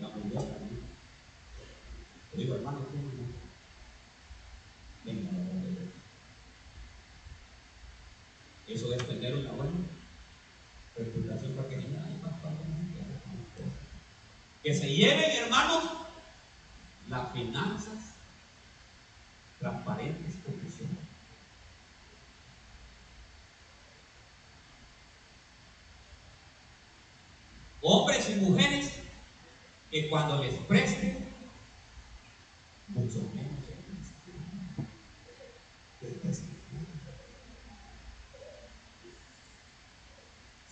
[0.00, 0.82] ya murió también.
[2.32, 3.12] Le digo, hermano, ¿qué no?
[5.04, 5.94] Venga, no, no, no.
[8.66, 9.72] Eso es tener una buena
[10.96, 13.68] reputación para que digan, ay, papá, no me quiero con usted".
[14.64, 15.84] Que se lleven, hermanos,
[17.08, 18.14] las finanzas
[19.60, 21.04] transparentes como son.
[27.84, 28.94] hombres y mujeres
[29.90, 31.26] que cuando les presten,
[32.88, 34.88] mucho menos se prestan.
[36.00, 36.54] Que presten.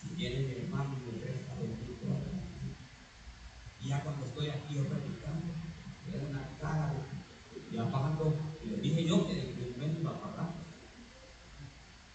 [0.01, 2.33] Si viene mi hermano y me presta 20 dólares,
[3.81, 5.53] y ya cuando estoy aquí yo predicando,
[6.11, 10.11] veo una cara de, ya pagando, y le dije yo que en el mes iba
[10.11, 10.49] a pagar.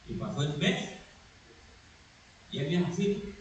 [0.08, 0.90] Y pasó el mes,
[2.50, 3.38] y él viene así,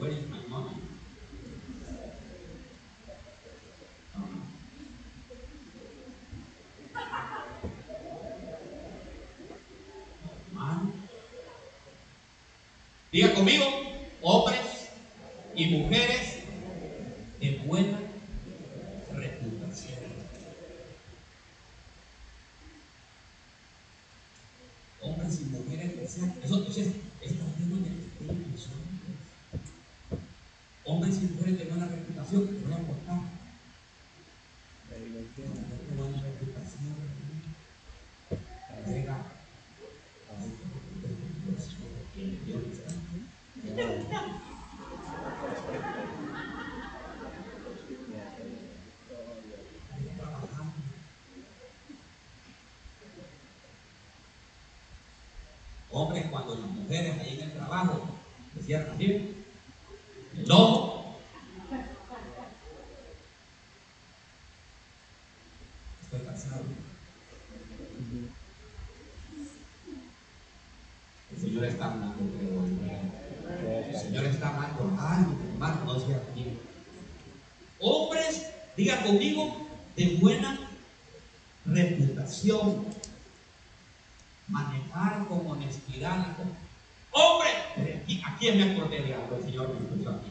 [0.00, 0.76] Where is my money?
[13.12, 13.66] Diga conmigo,
[14.22, 14.88] hombres
[15.54, 16.36] y mujeres
[17.40, 17.98] de buena
[19.12, 19.98] reputación.
[25.02, 26.86] Hombres y mujeres que sean, eso entonces
[27.20, 28.90] está lleno de Espíritu Santo
[30.90, 33.20] hombres y mujeres de buena reputación, te voy a contar.
[34.88, 35.44] There you go.
[35.44, 36.96] De buena reputación.
[38.86, 39.16] Llega a
[42.44, 42.90] Dios está.
[50.16, 50.72] trabajando.
[55.92, 58.20] Hombres, cuando las mujeres ahí en el trabajo
[58.64, 59.34] cierran bien,
[60.36, 61.16] el ojo.
[66.02, 66.64] Estoy cansado.
[71.32, 73.84] El Señor está hablando, creo.
[73.88, 74.96] El Señor está hablando.
[75.00, 76.58] Ay, hermano, no sea aquí.
[77.80, 79.66] Hombres, diga conmigo,
[79.96, 80.58] de buena
[81.64, 82.86] reputación.
[84.48, 86.18] Manejar con honestidad.
[86.18, 86.50] la cosa.
[87.12, 90.30] Hombre, aquí, aquí me acordé de algo, el Señor me puso aquí.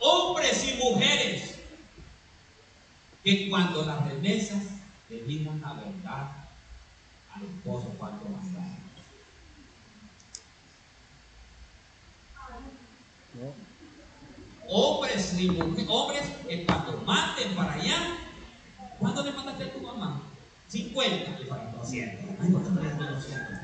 [0.00, 1.58] Hombres y mujeres
[3.22, 4.62] que cuando las remesas
[5.10, 6.30] le digan la verdad
[7.34, 8.60] al esposo cuánto más da.
[13.34, 13.52] No.
[14.68, 18.16] Hombres hombres que cuando manden para allá,
[18.98, 20.22] ¿cuánto le mandaste a tu mamá?
[20.68, 22.30] 50 y para 200.
[22.40, 23.60] Ay, ¿por no le das 200?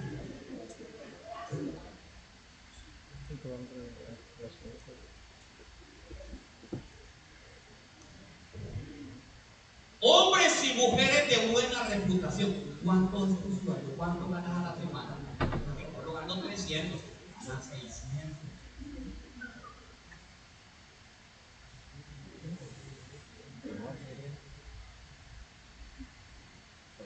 [10.01, 12.55] Hombres y mujeres de buena reputación.
[12.85, 13.95] ¿Cuánto es tu sueldo?
[13.97, 15.17] ¿Cuánto ganas a la semana?
[15.41, 17.01] Yo lo gano 300,
[17.47, 18.07] ganas 600.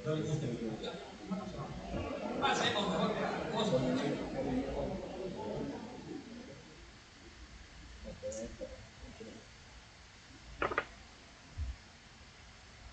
[0.04, 0.92] No le gusta mi vida.
[2.40, 3.76] Pasemos mejor que la cosa.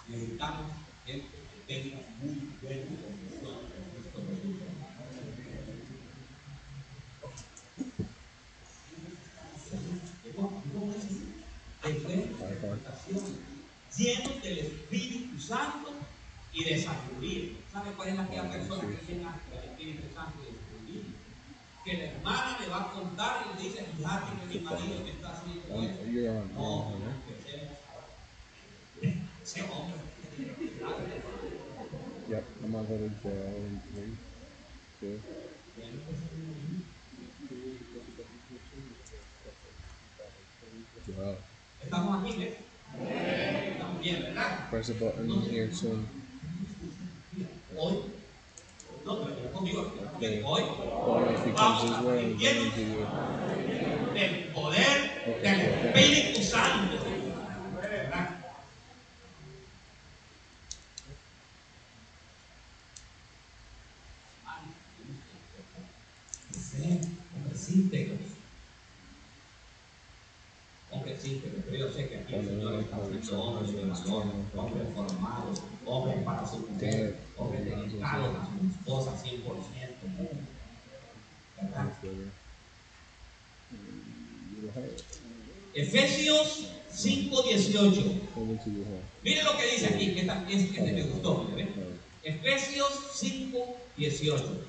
[0.08, 0.72] Necesitamos
[1.06, 3.56] gente que tenga muy buena condición con
[3.98, 4.68] estos productos.
[11.84, 13.24] De reputación,
[13.98, 15.94] llenos del Espíritu Santo
[16.54, 17.52] y de sabiduría.
[17.72, 21.04] ¿Sabe cuál es aquella persona que tiene el Espíritu Santo y de sabiduría?
[21.86, 25.12] Que la hermana le va a contar y le dice, fíjate que mi marido me
[25.12, 26.04] está haciendo esto.
[26.56, 27.78] No, empecemos
[29.44, 30.00] ese hombre.
[32.28, 34.18] Yep, I'm uh, in three,
[35.00, 35.22] two.
[41.16, 41.36] Wow.
[41.82, 42.56] Estamos aquí, ¿ves?
[43.72, 44.67] Estamos bien, ¿verdad?
[44.78, 46.08] Press a button here soon.
[47.76, 47.98] Hoy,
[49.04, 50.44] no, pero conmigo, Okay.
[50.46, 53.08] hoy Or if he comes his way, then into you.
[54.14, 55.62] del poder del
[55.96, 56.98] Espíritu Santo.
[57.82, 58.38] ¿verdad?
[66.52, 67.00] Ser
[67.34, 68.20] hombres íntegros.
[71.26, 74.24] Íntegros, pero yo sé que aquí el Señor está haciendo hombres de valor,
[74.56, 79.96] hombres formados, hombres para su mujer, hombres dedicados a su esposa 100%.
[81.62, 81.88] ¿Verdad?
[85.74, 88.04] Efesios 5:18.
[88.34, 89.02] Come into your home.
[89.24, 91.42] Miren lo que dice aquí, que esta- es- este me gustó.
[91.42, 91.48] Uh,
[92.24, 94.64] Efesios 5:18.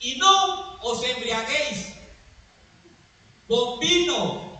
[0.00, 1.94] Y no os embriaguéis
[3.48, 4.58] con vino.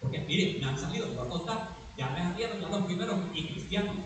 [0.00, 1.68] Porque miren, me han salido, les voy a contar.
[1.96, 3.96] Ya me salieron ya los primeros y cristianos.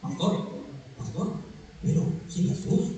[0.00, 0.48] Pastor,
[0.96, 1.32] pastor,
[1.82, 2.92] pero si Jesús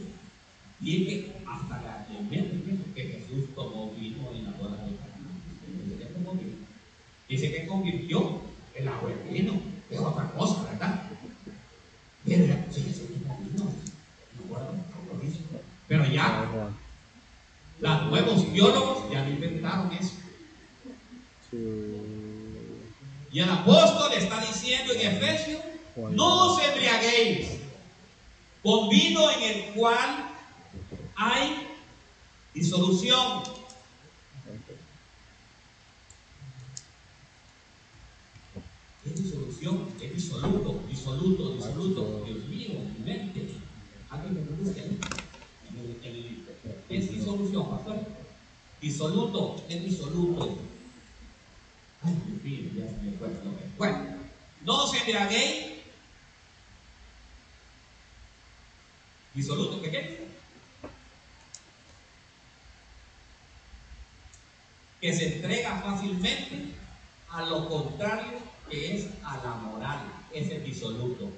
[0.81, 5.31] viene hasta la mente que Jesús tomó vino en la boda de Caná.
[7.29, 8.41] Dice que que convirtió
[8.75, 9.61] el agua en vino.
[9.91, 11.11] Es otra cosa, ¿verdad?
[12.25, 15.41] Pero si Jesús tomó vino, no dice.
[15.89, 16.71] Pero ya.
[17.81, 20.15] Los nuevos biólogos ya lo inventaron eso.
[23.33, 25.63] Y el apóstol está diciendo en Efesios,
[25.97, 27.59] no os embriaguéis
[28.63, 30.29] con vino en el cual
[31.17, 31.67] hay
[32.55, 33.43] disolución.
[39.07, 42.25] Es disolución, es disoluto, disoluto, disoluto.
[42.27, 43.55] Dios mío, mi mente.
[44.11, 44.99] Alguien me pregunta ahí.
[45.71, 46.50] El- el-
[46.89, 47.97] Es disolución, pastor.
[48.81, 50.59] Disoluto, es disoluto.
[52.03, 54.17] Ay, Dios mío, ya se me Bueno,
[54.63, 55.81] no os embriaguéis.
[59.35, 60.29] Disoluto, ¿qué qué?
[65.01, 66.75] Que se entrega fácilmente
[67.31, 70.01] a lo contrario que es a la moral,
[70.33, 71.31] es el disoluto.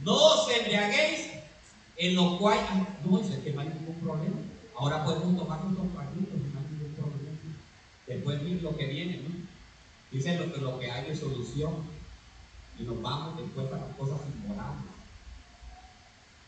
[0.00, 1.37] No os embriaguéis
[1.98, 2.60] en lo cual
[3.04, 4.36] no dice que no hay ningún problema.
[4.76, 7.38] Ahora podemos tomar unos traguitos y no hay ningún problema.
[8.06, 9.34] Después viene lo que viene, ¿no?
[10.12, 11.74] Dice lo que, lo que hay es solución.
[12.78, 14.84] Y nos vamos después a las cosas inmorales.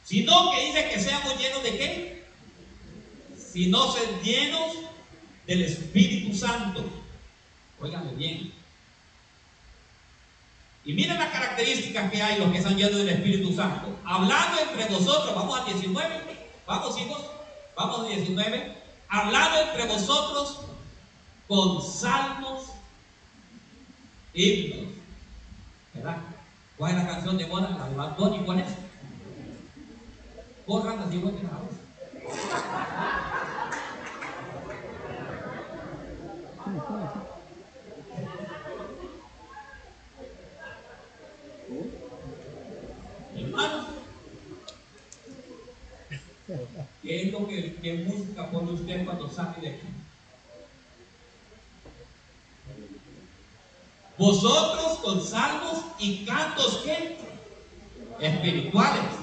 [0.04, 2.24] Sino que dice que seamos llenos de qué?
[3.36, 4.76] Sino ser llenos
[5.46, 6.84] del Espíritu Santo.
[7.80, 8.52] Óigame bien.
[10.84, 13.89] Y miren las características que hay los que son llenos del Espíritu Santo.
[14.04, 17.22] Hablando entre vosotros, vamos al 19, vamos hijos,
[17.76, 18.76] vamos al 19.
[19.08, 20.60] Hablando entre vosotros
[21.48, 22.66] con salmos,
[24.34, 24.94] himnos.
[25.94, 26.18] ¿Verdad?
[26.78, 27.70] ¿Cuál es la canción de boda?
[27.70, 28.68] La de Bad Bunny, ¿cuál es?
[30.66, 31.80] Corran así que la voz.
[43.36, 43.86] Hermanos,
[47.02, 49.86] ¿qué es lo que qué música pone usted cuando sale de aquí?
[54.18, 57.16] Vosotros con salmos y cantos ¿qué?
[58.20, 59.20] espirituales.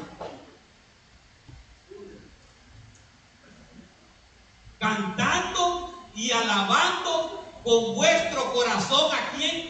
[6.17, 9.69] y alabando con vuestro corazón a quién?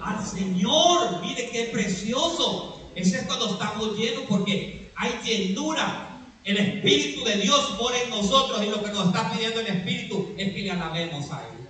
[0.00, 1.20] Al Señor.
[1.20, 2.80] Mire qué precioso.
[2.94, 6.09] Ese es cuando estamos llenos porque hay llenura.
[6.44, 10.34] El Espíritu de Dios mora en nosotros y lo que nos está pidiendo el Espíritu
[10.38, 11.68] es que le alabemos a Él.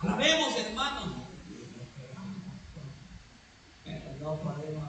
[0.00, 1.08] Alabemos, hermanos.
[3.84, 4.82] Pero no podemos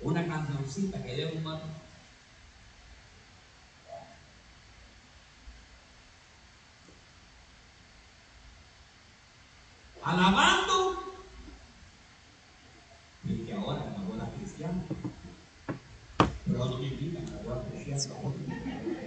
[0.00, 1.66] Una cancioncita que dé un mato.
[10.04, 11.02] Alabando.
[13.24, 14.82] Y que ahora en la boda cristiana.
[16.46, 17.42] Pero no me invitan a la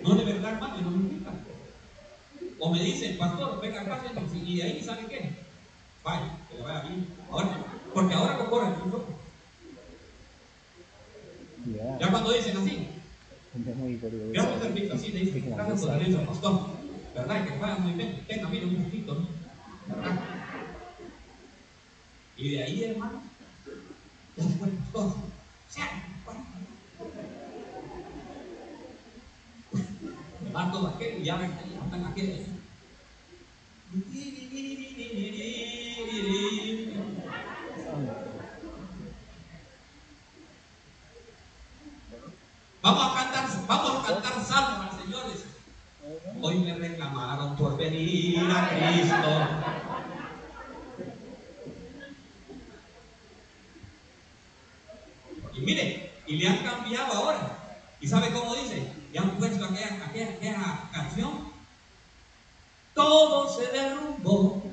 [0.03, 1.39] No, de verdad, hermano, no me invitan.
[2.59, 4.21] O me dicen, pastor, venga, pásenme.
[4.33, 5.31] Y de ahí, ¿sabe qué?
[6.03, 7.07] Vaya, que le vaya bien.
[7.29, 8.73] Ahora, porque ahora no corren.
[11.65, 11.99] Yeah.
[11.99, 12.87] Ya cuando dicen así,
[13.53, 16.59] no servicio así, le dicen, gracias por pastor.
[17.13, 17.47] ¿Verdad?
[17.47, 19.27] Que vaya muy bien, tenga, mire un poquito, ¿no?
[19.87, 20.19] ¿Verdad?
[22.37, 23.21] Y de ahí, hermano,
[24.37, 25.05] ya fue el pastor.
[25.05, 25.15] O
[25.69, 26.45] sea, bueno.
[30.43, 32.45] Me va todo aquel y ya ven, ya están aquel.
[42.93, 45.23] Vamos a cantar, vamos a cantar salmos al Señor.
[45.31, 45.45] dice.
[46.41, 49.47] Hoy me reclamaron por venir a Cristo.
[55.53, 57.57] Y mire, y le han cambiado ahora.
[58.01, 58.91] ¿Y sabe cómo dice?
[59.13, 61.49] Le han puesto aquella, aquella, aquella canción.
[62.93, 64.63] Todo se derrumbó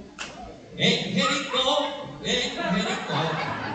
[0.77, 1.79] en Jericó,
[2.25, 3.69] en Jericó.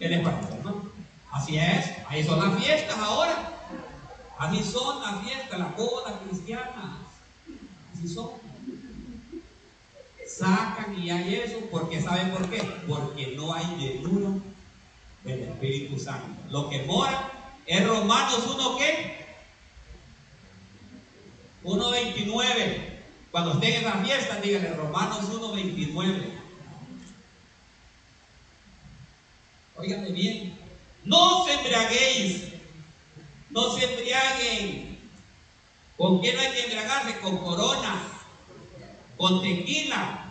[0.00, 0.90] ¿Qué les parece, hermano?
[1.30, 3.52] Así es, ahí son las fiestas ahora.
[4.38, 6.96] Así son las fiestas, las bodas cristianas.
[7.92, 8.30] Así son.
[10.26, 12.62] Sacan y hay eso, porque ¿saben por qué?
[12.88, 14.40] Porque no hay llenura
[15.22, 16.40] del Espíritu Santo.
[16.48, 17.30] Lo que mora
[17.66, 19.26] es Romanos 1, ¿qué?
[21.62, 22.76] 1.29.
[23.30, 26.40] Cuando estén en la fiesta, díganle Romanos 1.29.
[29.80, 30.58] Óigame bien.
[31.04, 32.52] No se embriaguéis.
[33.48, 34.98] No se embriaguen.
[35.96, 37.18] ¿Con qué no hay que embriagarse?
[37.20, 38.02] Con corona.
[39.16, 40.26] Con tequila.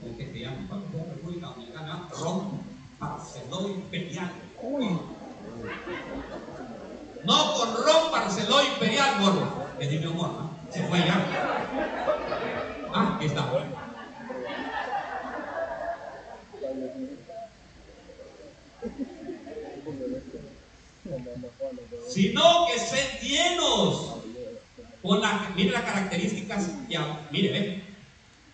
[0.00, 0.66] ¿Cómo que se llama?
[0.68, 2.62] Cuando República Dominicana, ron,
[2.98, 4.32] Barceló Imperial.
[7.24, 9.64] No con ron Barceló Imperial, gordo.
[9.78, 10.50] Tiene humor, ¿no?
[10.70, 11.16] Se fue ya.
[12.92, 13.50] Ah, aquí está.
[22.08, 24.14] Sino que sed llenos
[25.02, 27.82] con la, mire las características, ya, mire, ve,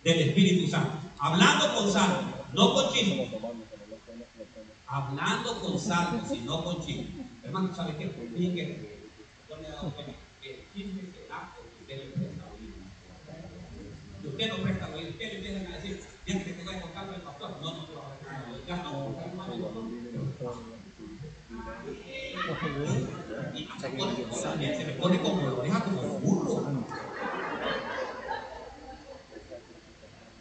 [0.03, 0.97] del Espíritu Santo.
[1.17, 3.29] Hablando con salmos, no con chismes.
[4.87, 7.25] Hablando con salmos y no con chismes.
[7.43, 8.09] Hermano, ¿sabe qué?
[8.09, 8.99] Fíjense que
[9.49, 12.75] yo me he dado cuenta que el chisme se da porque usted le presta oído.
[14.23, 16.81] Y usted no presta oído, usted le empiezan a decir, tiene que te voy a
[16.81, 17.49] contar con el pastor.
[17.61, 18.65] No, no te lo voy a prestar oído.
[18.67, 20.81] Ya no, porque hermano, no, no.
[23.53, 24.15] Y se pone,
[24.77, 26.63] se le pone como lo deja como burro.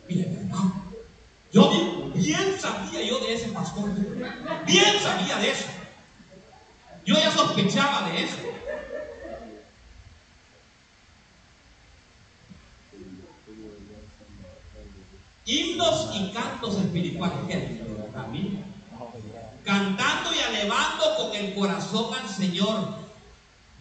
[0.07, 0.85] Mire, hermano,
[1.51, 3.91] yo bien, sabía yo de ese pastor,
[4.67, 5.67] bien sabía de eso.
[7.07, 8.37] Yo ya sospechaba de eso.
[15.47, 17.39] Himnos y cantos espirituales.
[18.13, 18.65] También
[19.65, 23.10] cantando y alabando con el corazón al Señor,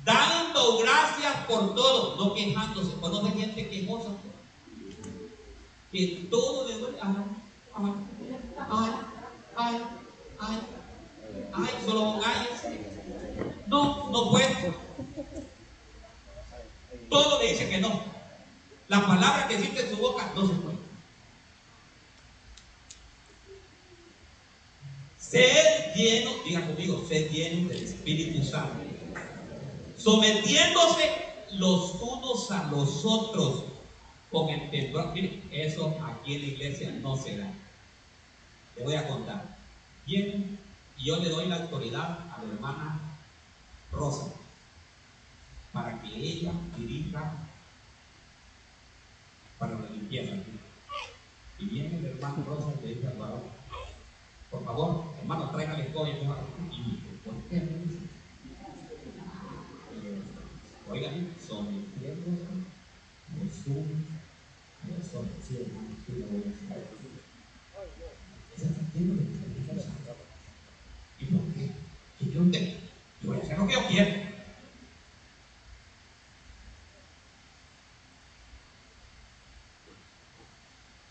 [0.09, 2.99] dando gracias por todo, no quejándose.
[2.99, 4.09] Conoce gente quejosa,
[5.91, 6.97] que todo le duele.
[7.01, 7.13] Ay,
[7.75, 7.93] ay,
[8.67, 8.91] ay,
[9.55, 9.81] ay,
[10.39, 10.59] ay,
[11.53, 12.79] ay, solo galles.
[13.67, 14.73] No, no puede.
[17.09, 18.01] Todo le dice que no.
[18.87, 20.77] La palabra que existe en su boca no se puede.
[25.19, 28.88] Sed lleno, diga conmigo, sed lleno del Espíritu Santo.
[29.99, 33.63] Sometiéndose los unos a los otros
[34.31, 35.13] con el temblor.
[35.13, 37.51] Mire, eso aquí en la iglesia no se da.
[38.75, 39.57] Le voy a contar.
[40.05, 40.57] Vienen
[40.97, 42.99] y yo le doy la autoridad a la hermana
[43.91, 44.33] Rosa
[45.73, 47.33] para que ella dirija
[49.57, 50.35] para la limpieza.
[51.57, 53.43] Y viene el hermano Rosa y le dice al varón,
[54.49, 56.37] por favor, hermano, traiga la escoba y ponga
[56.71, 57.99] Y dice, ¿por qué me dice?
[60.91, 62.33] Oigan, son mis tiempos,
[63.37, 63.85] los sumos,
[64.87, 66.87] los son, hermano, sí, lo voy a hacer.
[68.57, 69.87] Ese es tiempo de que dice
[71.19, 71.69] ¿Y por qué?
[72.17, 72.71] Que yo tengo.
[73.21, 74.29] Yo voy a hacer lo que yo quiero.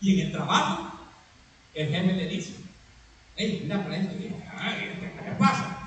[0.01, 0.91] Y en el trabajo,
[1.73, 2.53] el jefe le dice,
[3.37, 5.79] hey, mira para esto, y ay, ¿qué pasa?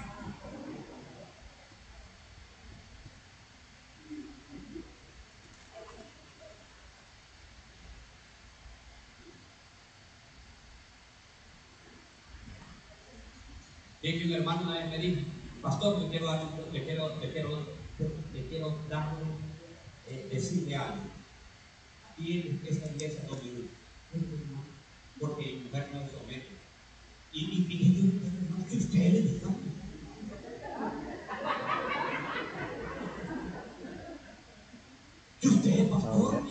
[14.05, 15.20] Y que un hermano una vez me dijo,
[15.62, 17.66] pastor, le quiero dar, le quiero, le quiero,
[18.34, 19.14] le quiero dar,
[20.09, 21.03] eh, decirle algo.
[22.11, 23.82] Aquí en esta iglesia no me
[25.20, 26.49] porque mi mujer no somete.
[27.32, 29.49] Y, y, y yo, que usted le diga.
[35.40, 36.43] Que usted, pastor.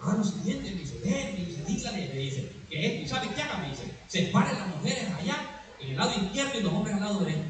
[0.00, 3.58] Ah, lo siguiente, me dice, ven, me dice, dígale, me dice, que ¿sabe qué haga?
[3.58, 5.47] Me dice, separe las mujeres allá,
[5.90, 7.42] el lado izquierdo y los hombres al lado derecho.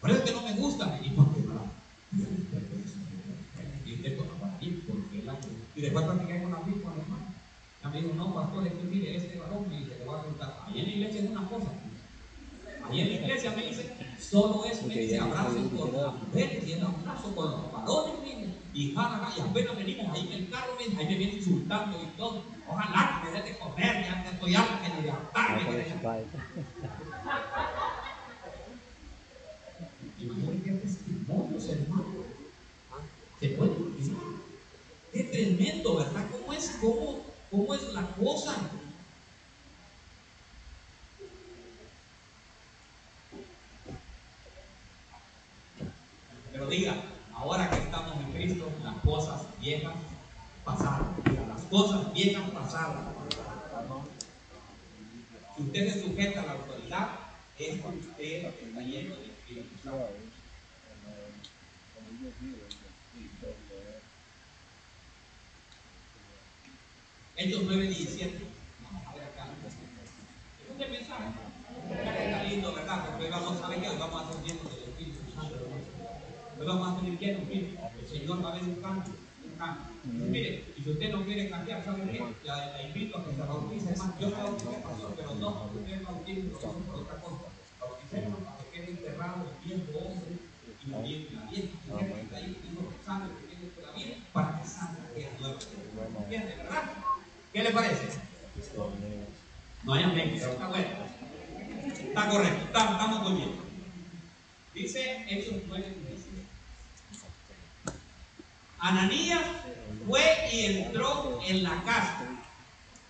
[0.00, 1.64] Por eso que no me gusta, y por qué no.
[3.86, 5.22] Y intento para ti, porque
[5.76, 7.24] Y después practiqué con la misma hermano.
[7.92, 10.58] Me dijo, no, pastor, es que mire, este varón me dice, te voy a contar.
[10.66, 11.66] Ahí en la iglesia es una cosa.
[12.90, 16.72] Ahí en la iglesia me dice, solo es, me dice, abrazo con las mujeres y
[16.72, 18.14] el abrazo con los varones.
[18.74, 22.42] Y jala, y apenas venimos ahí en el carro, ahí me viene insultando y todo.
[22.68, 25.64] Ojalá que me dé de comer, ya estoy harto que ni de hartarme.
[25.64, 25.84] que de-
[30.20, 32.04] Imagínate qué testimonios, hermano.
[33.40, 34.16] Se puede olvidar.
[35.12, 36.24] Qué tremendo, ¿verdad?
[36.32, 36.76] ¿Cómo es,
[37.56, 38.56] cómo, es la cosa?
[46.52, 46.94] Pero diga,
[47.32, 49.94] ahora que estamos en Cristo, las cosas viejas
[50.64, 51.14] pasaron.
[51.48, 53.04] Las cosas viejas pasaron.
[55.56, 57.08] Si usted se sujeta a la autoridad,
[57.58, 60.08] es porque usted está lleno del Espíritu Santo.
[67.44, 68.40] Hechos 9, 17.
[68.84, 69.44] Vamos a ver acá.
[69.52, 71.28] Es un mensaje.
[71.92, 73.04] Está lindo, ¿verdad?
[73.04, 75.60] Porque hoy vamos a ver que hoy vamos a ser llenos del Espíritu Santo.
[76.58, 79.12] Hoy vamos a ser llenos, mire, el Señor va a ver un cambio,
[79.58, 79.84] cambio.
[80.04, 82.24] Mire, y si usted no quiere cambiar, ¿sabe qué?
[82.44, 84.18] La, la invito a que se bautice más.
[84.18, 87.44] Yo me bauticé pastor, pero no usted bautice lo son por otra cosa.
[87.78, 90.32] Bauticémonos para que quede enterrado el viejo hombre
[90.80, 94.16] y la vieja, la vieja que ahí, dijo que sangre que tiene por la vida,
[94.32, 96.24] para que salga que es nueva.
[96.24, 97.04] ¿Entiende, verdad?
[97.54, 98.08] ¿Qué le parece?
[99.84, 100.88] No hay amén, está bueno.
[101.86, 103.52] Está correcto, está- estamos muy bien.
[104.74, 106.42] Dice Hechos 9, 17.
[108.80, 109.40] Ananías
[110.04, 112.26] fue y entró en la casa.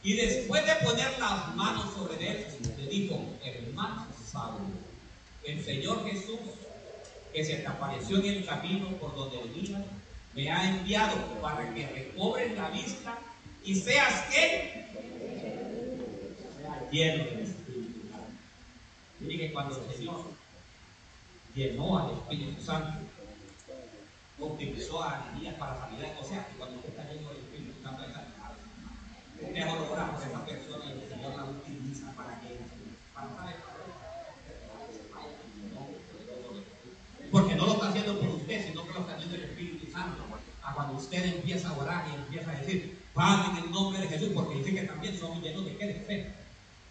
[0.03, 4.67] Y después de poner las manos sobre él, le dijo, hermano Saulo,
[5.45, 6.39] el Señor Jesús,
[7.33, 9.83] que se te apareció en el camino por donde venía,
[10.35, 13.19] me ha enviado para que recobres la vista
[13.65, 14.85] y seas que
[16.93, 18.29] lleno del Espíritu Santo.
[19.21, 20.25] Mire que cuando el Señor
[21.55, 22.99] llenó al Espíritu Santo,
[24.39, 26.13] utilizó a Ananías para sanidad.
[26.21, 29.53] O sea, que cuando usted está lleno del Espíritu Santo, hay sanidad.
[29.53, 32.59] Déjalo orar por esa persona y el Señor la utiliza para que
[33.15, 33.57] para saber
[37.33, 40.23] porque no lo está haciendo por usted, sino que lo está haciendo el Espíritu Santo.
[40.63, 44.09] A cuando usted empieza a orar y empieza a decir, Padre, en el nombre de
[44.09, 45.87] Jesús, porque dice que también somos llenos de qué?
[45.87, 46.33] De fe.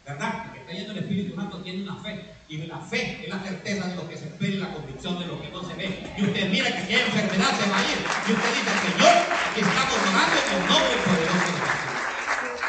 [0.06, 0.46] ¿Verdad?
[0.48, 2.26] El que está lleno del Espíritu Santo tiene una fe.
[2.50, 5.26] Y la fe es la certeza de lo que se espera y la convicción de
[5.28, 6.14] lo que no se ve.
[6.18, 7.98] Y usted mira que aquella enfermedad se va a ir.
[8.28, 9.16] Y usted dice, Señor,
[9.52, 12.62] aquí estamos orando en el nombre poderoso de Jesús.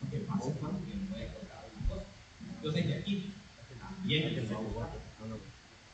[0.00, 2.04] Porque pasa, hermano, que no puede contar una cosa.
[2.62, 3.32] Yo sé que aquí
[3.80, 4.56] también que ser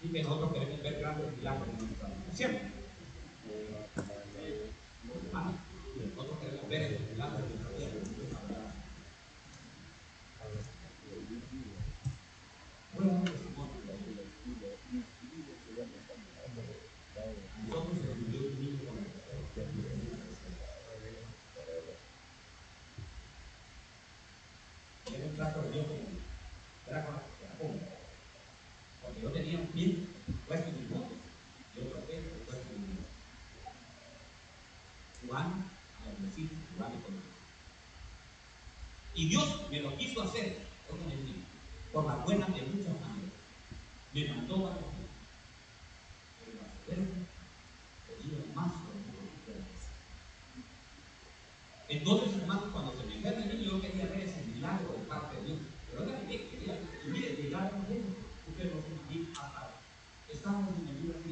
[0.00, 2.32] y que nosotros queremos ver grandes milagros en nuestra vida.
[2.34, 2.58] ¿Cierto?
[5.26, 5.54] Hermano,
[6.14, 7.88] nosotros queremos ver esos milagros en nuestra vida.
[12.94, 13.68] Bueno, Simón,
[17.68, 18.98] nosotros se nos dio un niño con
[25.14, 25.86] Era un trato de Dios.
[26.88, 27.80] Era con era con-
[29.02, 29.98] porque yo tenía un pie
[30.46, 31.14] puesto en mi bote
[31.76, 33.08] y otro pie puesto en mi bote.
[35.26, 35.64] Juan,
[36.06, 37.22] Hermesito, Juan y Colón.
[39.18, 40.58] Y Dios me lo quiso hacer,
[40.88, 41.44] oigan bien,
[41.92, 43.34] por la buena de muchas maneras.
[44.14, 44.76] Me mandó a la
[46.46, 47.08] pero a su vez,
[48.06, 48.94] pedía más por
[51.88, 55.36] Entonces, hermanos, cuando se me enferma el niño, yo quería ver ese milagro de parte
[55.36, 55.58] de Dios.
[55.90, 59.68] Pero ahora que quería, y mire, llegar a ustedes no se imaginan hasta
[60.28, 61.24] estábamos en el interno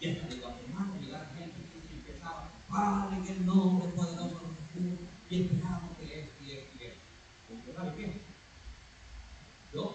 [0.00, 1.54] y hasta de Guatemala llegar gente
[1.90, 4.40] y empezaba, Padre, en el nombre poderoso
[4.74, 4.98] de Jesús,
[5.30, 7.74] y esperamos que esto y esto y esto.
[7.76, 8.12] ¿Sabe qué?
[9.74, 9.94] Yo,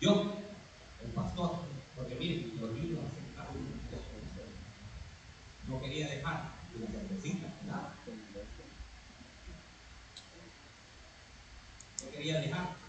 [0.00, 0.34] yo,
[1.04, 1.60] el pastor,
[1.96, 3.84] porque miren, los libros aceptaron
[5.68, 7.94] no quería dejar la cervecita, ¿verdad?
[12.02, 12.84] No quería dejar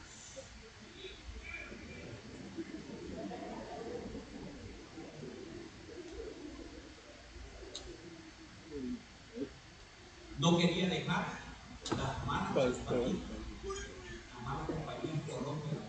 [10.46, 11.26] No quería dejar
[11.98, 13.18] las malas compañías.
[14.32, 15.80] Las malas compañías corrompen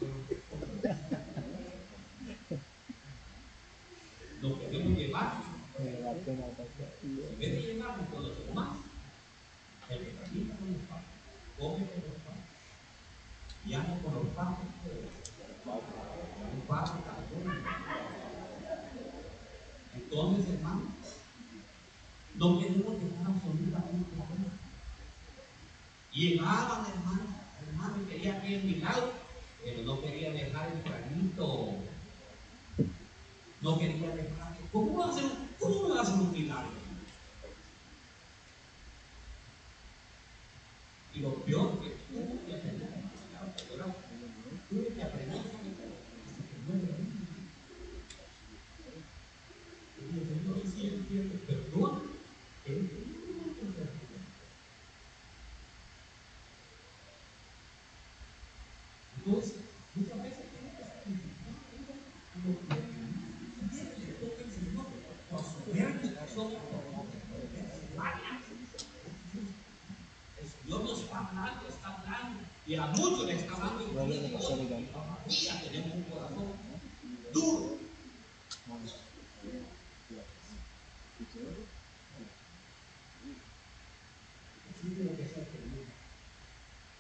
[4.40, 5.34] Lo queremos llevar.
[5.78, 8.78] En vez de llevarnos con los demás,
[9.90, 11.11] el que practica con los padres,
[11.59, 12.44] come con los padres,
[13.66, 14.59] y anda con los padres.
[16.54, 16.92] Un padre
[19.96, 20.82] Entonces, hermano,
[22.38, 24.36] no queremos dejar absolutamente nada.
[26.12, 27.22] Llegaban, hermano,
[27.66, 29.12] hermano, y quería que el milagro,
[29.64, 31.76] pero no quería dejar el granito.
[33.62, 34.57] No quería dejar.
[34.70, 35.24] ¿Cómo va a hacer,
[35.59, 36.70] cómo va a hacer un milagro?
[41.14, 42.88] Y lo peor que tuve que aprender,
[44.68, 45.40] tuve que aprender
[49.98, 52.00] y el Señor siempre perdona
[59.27, 59.55] entonces,
[59.97, 62.79] muchas veces tiene que sacrificar que
[64.55, 64.87] Señor.
[70.41, 73.83] El Señor nos está hablando, está hablando, y a muchos le está hablando.
[73.83, 74.43] Y todavía tenemos
[75.95, 76.53] un corazón
[77.33, 77.79] duro.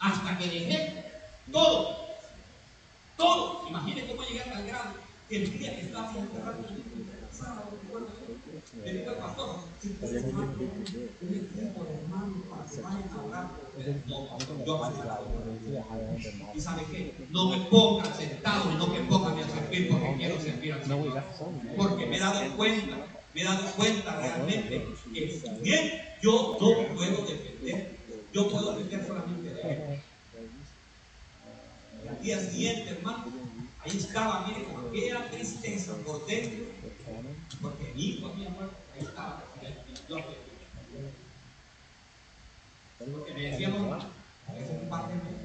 [0.00, 1.04] Hasta que dejé
[1.52, 2.06] todo.
[3.68, 6.68] Imagínense cómo llegué hasta el grado que el día que estábamos enterrando
[7.90, 8.02] voy
[16.54, 20.72] Y sabe qué, no me pongan sentado no me pongan a servir porque quiero servir
[20.72, 21.22] al Señor.
[21.76, 22.96] Porque me he dado cuenta,
[23.34, 27.98] me he dado cuenta realmente que bien yo no puedo defender,
[28.32, 30.00] yo puedo defender solamente de él.
[32.08, 33.26] Al día siguiente, hermano,
[33.80, 34.64] ahí estaba, mire,
[34.96, 36.64] aquella tristeza por dentro,
[37.60, 39.44] porque mi hijo había muerto, ahí estaba,
[42.98, 44.04] porque me decíamos,
[44.48, 45.36] a veces un par de meses,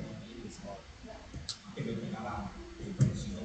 [1.76, 3.40] que me pegaba impresión.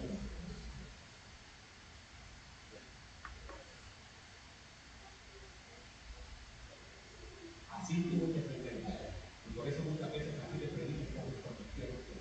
[7.71, 9.13] Así que aprender.
[9.49, 12.17] Y por eso muchas veces así le predico porque quiero que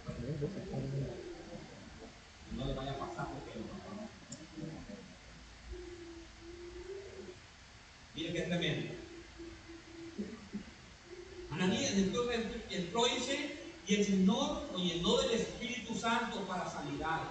[2.56, 3.66] no le vaya a pasar porque lo
[8.16, 8.96] Miren qué tremendo.
[11.96, 13.56] Entonces entró ese
[13.88, 17.22] y el Señor lo llenó del Espíritu Santo para sanidad.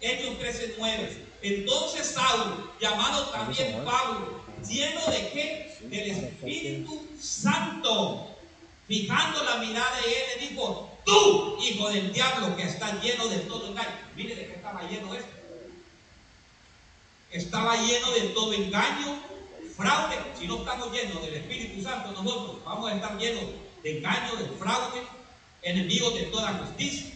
[0.00, 1.24] Hechos 13:9.
[1.42, 5.76] Entonces Saulo, llamado también Pablo, lleno de qué?
[5.82, 8.26] Del Espíritu Santo.
[8.86, 13.38] Fijando la mirada de él, le dijo, tú, hijo del diablo, que está lleno de
[13.40, 13.88] todo engaño.
[14.16, 15.30] Mire de qué estaba lleno esto.
[17.30, 19.22] Estaba lleno de todo engaño,
[19.76, 20.16] fraude.
[20.36, 23.44] Si no estamos llenos del Espíritu Santo, nosotros vamos a estar llenos
[23.82, 25.02] de engaño, de fraude,
[25.62, 27.14] enemigos de toda justicia.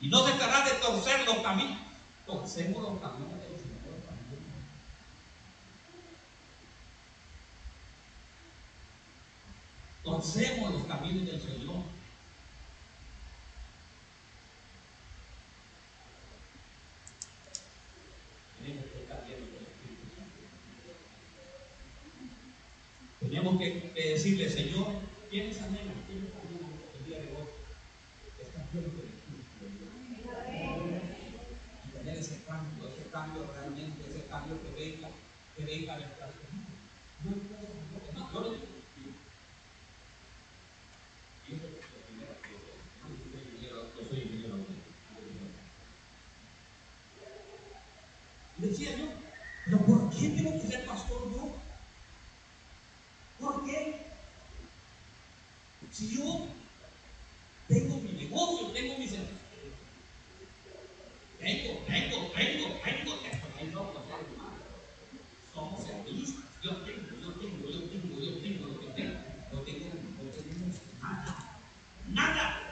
[0.00, 1.78] Y no se tratará de torcer los caminos.
[2.26, 4.42] Torcemos los caminos del Señor también.
[10.04, 11.82] Torcemos los caminos del Señor.
[18.58, 20.40] Tenemos que estar llenos del Espíritu Santo.
[23.20, 26.02] Tenemos que decirle, Señor, ¿quiénes anhelan?
[26.06, 27.48] ¿Quiénes anhelan el día de hoy?
[28.40, 29.90] Estar llenos del Espíritu de Dios.
[31.92, 35.08] Tener ese cambio, ese cambio realmente, ese cambio que venga,
[35.56, 36.66] que venga de nuestras vidas.
[38.14, 38.66] No, yo lo digo.
[41.48, 42.50] Y eso es lo primero que
[43.62, 44.56] yo soy ingeniero.
[48.58, 49.06] Decía yo,
[49.64, 51.56] pero ¿por qué tengo que ser pastor yo?
[53.40, 54.06] ¿Por qué?
[55.92, 56.46] Si yo
[57.68, 59.12] tengo mi negocio, tengo mis
[61.46, 63.14] tengo, tengo, tengo, tengo,
[63.58, 63.92] tengo,
[65.54, 66.44] somos egoístas.
[66.62, 69.18] Yo tengo, yo tengo, yo tengo, yo tengo lo que tengo.
[69.52, 71.58] No tengo, no tenemos nada.
[72.08, 72.62] Nada.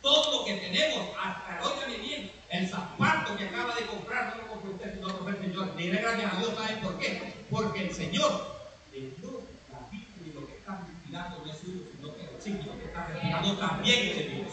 [0.00, 4.48] Todo lo que tenemos, hasta, óigame bien, el zapato que acaba de comprar, no lo
[4.48, 5.76] compró usted, sino lo compró el Señor.
[5.76, 7.34] Dile gracias a Dios, ¿saben por qué?
[7.50, 8.56] Porque el Señor
[8.92, 12.40] le dio la vida y lo que está respirando no es suyo, sino que el
[12.40, 14.46] signo que está respirando también es de Dios.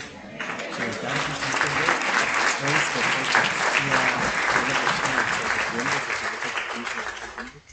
[0.74, 3.34] So that is something very special.
[3.84, 4.18] Yeah,
[4.64, 6.26] una persona que se siente, que se
[7.42, 7.64] siente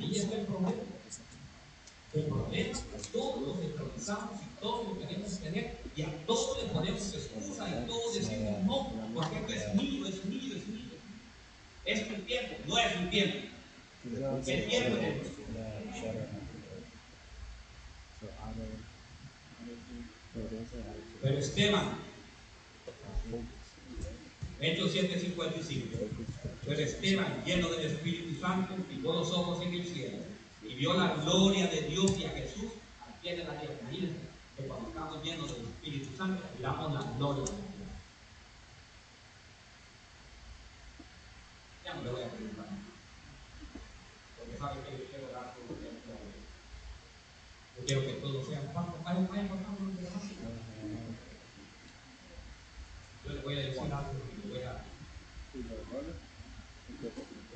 [0.00, 0.82] Y ese es el problema.
[2.12, 6.62] El problema es que todos nos centralizamos y todos lo queremos tener y a todos
[6.62, 8.81] le ponemos excusa y todos decimos no,
[9.14, 10.82] porque esto es mío, es mío, es mío.
[11.84, 13.38] Es mi tiempo, no es mi tiempo.
[14.46, 15.32] El tiempo es de
[21.22, 21.84] Pero Esteban,
[24.60, 25.86] Hechos 7:55.
[26.64, 30.18] Pero Esteban, lleno del Espíritu Santo, fijó los ojos en el cielo
[30.62, 32.72] y vio la gloria de Dios y a Jesús
[33.06, 33.74] al pie de la tierra.
[33.82, 34.16] Imagínense
[34.56, 37.71] que cuando estamos llenos del Espíritu Santo, miramos la gloria de Dios.
[41.92, 42.66] Ya no le voy a preguntar.
[44.38, 45.92] Porque sabe que yo quiero dar por que
[47.76, 50.08] Yo quiero que todos sean vayan, vayan contando lo que.
[53.24, 54.84] Yo le voy a decir algo y le voy a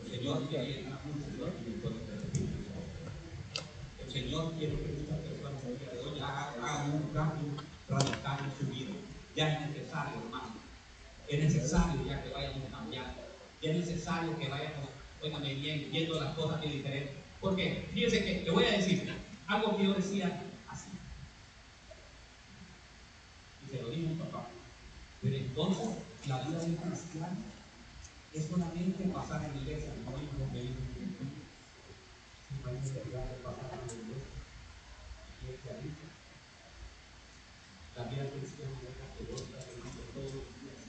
[0.05, 0.99] el Señor quiere una.
[3.99, 7.53] El Señor quiere que muchas personas el día de hoy hagan un cambio
[7.89, 8.93] radical en su vida.
[9.34, 10.57] Ya es necesario, hermano.
[11.26, 13.26] Es necesario ya que vayamos cambiando.
[13.67, 14.89] Es necesario que vayamos,
[15.23, 17.12] óigame bien, viendo las cosas de diferente.
[17.41, 19.12] Porque fíjense que le voy a decir
[19.47, 20.89] algo que yo decía así.
[23.64, 24.47] Y se lo dijo un papá.
[25.23, 25.89] Pero entonces
[26.27, 27.37] la vida del cristiano
[28.33, 30.75] es solamente pasar en la iglesia, no hay como que ir
[32.62, 34.37] no hay necesidad de pasar en la iglesia.
[35.41, 35.71] Y es que
[37.97, 40.83] la vida cristiana es la que Dios está viviendo todos los días,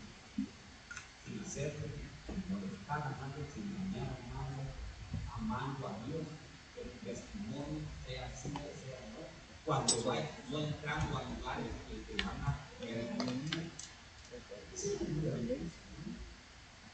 [1.24, 1.88] sin hacerlo,
[2.28, 4.68] sin molestar a nadie, sin dañar a nadie,
[5.32, 6.28] amando a Dios,
[6.76, 9.24] que el testimonio sea así, sea no.
[9.68, 12.58] Cuando vaya, no entrando a lugares que te van a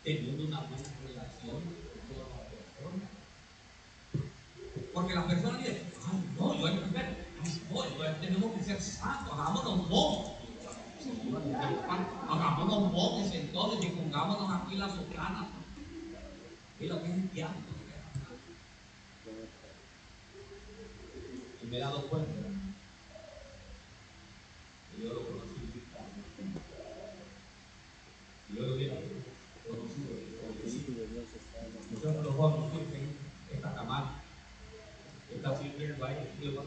[0.03, 3.09] teniendo una buena relación con todas las personas.
[4.91, 7.28] Porque las personas dicen, ay, no, yo hay que ver,
[7.69, 10.34] no, yo tenemos que ser santos, hagámonos monjes.
[12.28, 15.47] Hagámonos monjes entonces y pongámonos aquí las sopranas.
[16.80, 17.74] Y lo que es el diablo.
[21.61, 22.32] Y me he dado cuenta
[24.95, 25.49] que yo lo conocí.
[28.49, 28.95] Y yo lo hubiera
[29.67, 30.13] conocido.
[31.91, 33.17] Nosotros los jóvenes sirven
[33.51, 34.19] esta camada.
[35.34, 35.57] Está
[36.51, 36.65] Dios.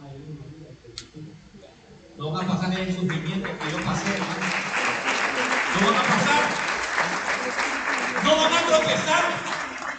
[2.16, 4.46] No van a pasar el sufrimiento que yo pasé, hermano.
[5.74, 6.42] No van a pasar.
[8.24, 9.24] No van a tropezar.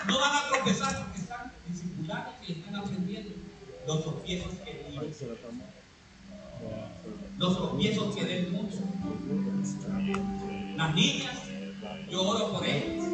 [0.07, 3.35] No van a tropezar porque están discipulados y están aprendiendo
[3.85, 5.13] los tropiezos que viven.
[7.37, 8.75] Los tropiezos que del mundo.
[10.75, 11.35] Las niñas,
[12.09, 13.05] yo oro por ellas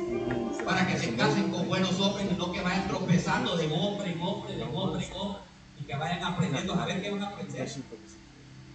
[0.63, 4.21] para que se casen con buenos hombres y no que vayan tropezando de hombre en
[4.21, 5.42] hombre, de hombre en hombre,
[5.79, 7.69] y que vayan aprendiendo a ver qué van a aprender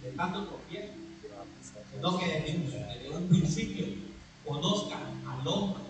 [0.03, 0.93] de tanto tropiezo,
[1.93, 3.85] sino que desde un, principio
[4.45, 5.83] conozcan al hombre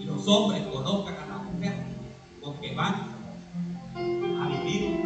[0.00, 1.74] y los hombres conozcan a la mujer,
[2.40, 2.94] porque van
[3.94, 5.02] a vivir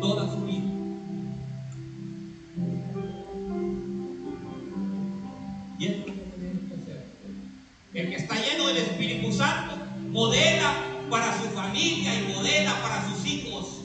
[0.00, 0.64] toda su vida.
[5.78, 7.06] Y es lo que tenemos que hacer.
[7.94, 9.76] El que está lleno del Espíritu Santo
[10.10, 13.80] modela para su familia y modela para sus hijos.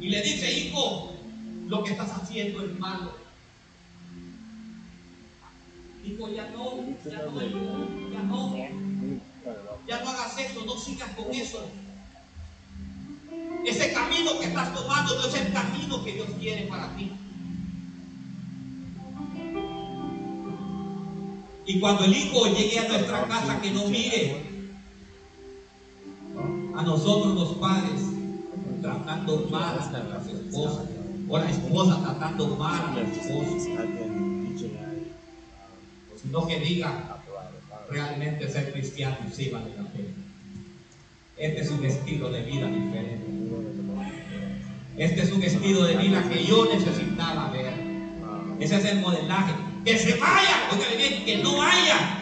[0.00, 1.12] Y le dice, hijo,
[1.68, 3.16] lo que estás haciendo es malo.
[6.04, 6.74] Hijo, ya no,
[7.04, 7.40] ya no,
[8.10, 8.56] ya no,
[9.86, 11.64] ya no hagas eso, no sigas con eso.
[13.64, 17.12] Ese camino que estás tomando no es el camino que Dios quiere para ti.
[21.66, 24.42] Y cuando el hijo llegue a nuestra casa, que no mire
[26.74, 28.00] a nosotros los padres
[28.80, 30.86] tratando mal a nuestras esposas,
[31.28, 34.70] o la esposa tratando mal a again, DJI.
[36.20, 37.22] sino que diga
[37.90, 40.08] realmente ser cristiano sí vale la pena.
[41.36, 43.26] Este es un estilo de vida diferente.
[44.96, 47.72] Este es un estilo de vida que yo necesitaba ver.
[48.60, 49.52] Ese es el modelaje.
[49.84, 52.18] Que se vaya, oiga bien, que no haya.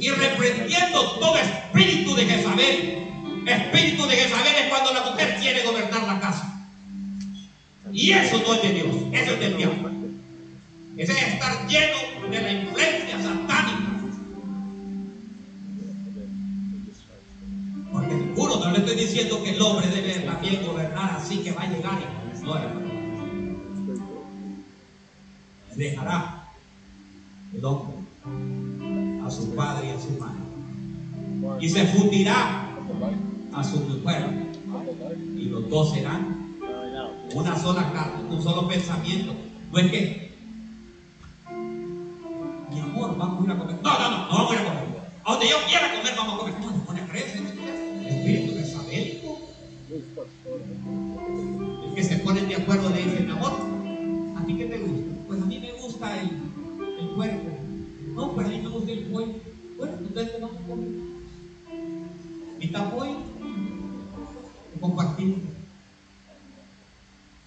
[0.00, 2.98] Y reprendiendo todo espíritu de Jezabel.
[3.46, 6.58] Espíritu de Jezabel es cuando la mujer quiere gobernar la casa.
[7.92, 9.90] Y eso no es de Dios, eso es del diablo.
[10.96, 13.88] Ese es estar lleno de la influencia satánica.
[17.92, 21.62] Porque ninguno, no le estoy diciendo que el hombre debe también gobernar así que va
[21.62, 22.88] a llegar y no hermano.
[25.76, 26.37] Dejará
[27.54, 27.64] el
[29.24, 30.38] a su padre y a su madre
[31.60, 32.74] y se fundirá
[33.54, 34.48] a su mujer
[35.36, 36.48] y los dos serán
[37.34, 39.34] una sola carne, un solo pensamiento.
[39.70, 40.32] No es que,
[42.70, 43.76] mi amor, vamos a ir a comer.
[43.82, 45.00] No, no, no, no vamos a ir a comer.
[45.24, 46.54] A donde yo quiera comer, vamos a comer.
[46.60, 46.68] No,
[48.08, 49.38] espíritu jezabélico.
[51.86, 53.67] Es que se ponen de acuerdo, le dicen, amor,
[62.90, 63.18] Pollo,
[64.74, 65.38] y compartimos.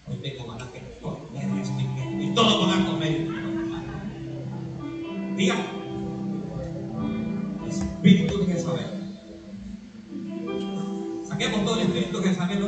[0.07, 3.27] Hoy tengo ganas que comer esto y que- y todos van a comer.
[5.35, 5.55] Diga,
[7.67, 8.85] espíritu de Jezabel.
[11.27, 12.59] Saquemos todo el espíritu de Jezabel.
[12.61, 12.67] ¿no?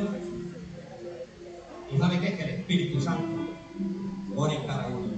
[1.93, 2.35] ¿Y sabe qué?
[2.35, 3.53] Que el Espíritu Santo
[4.35, 5.13] ore en cada uno.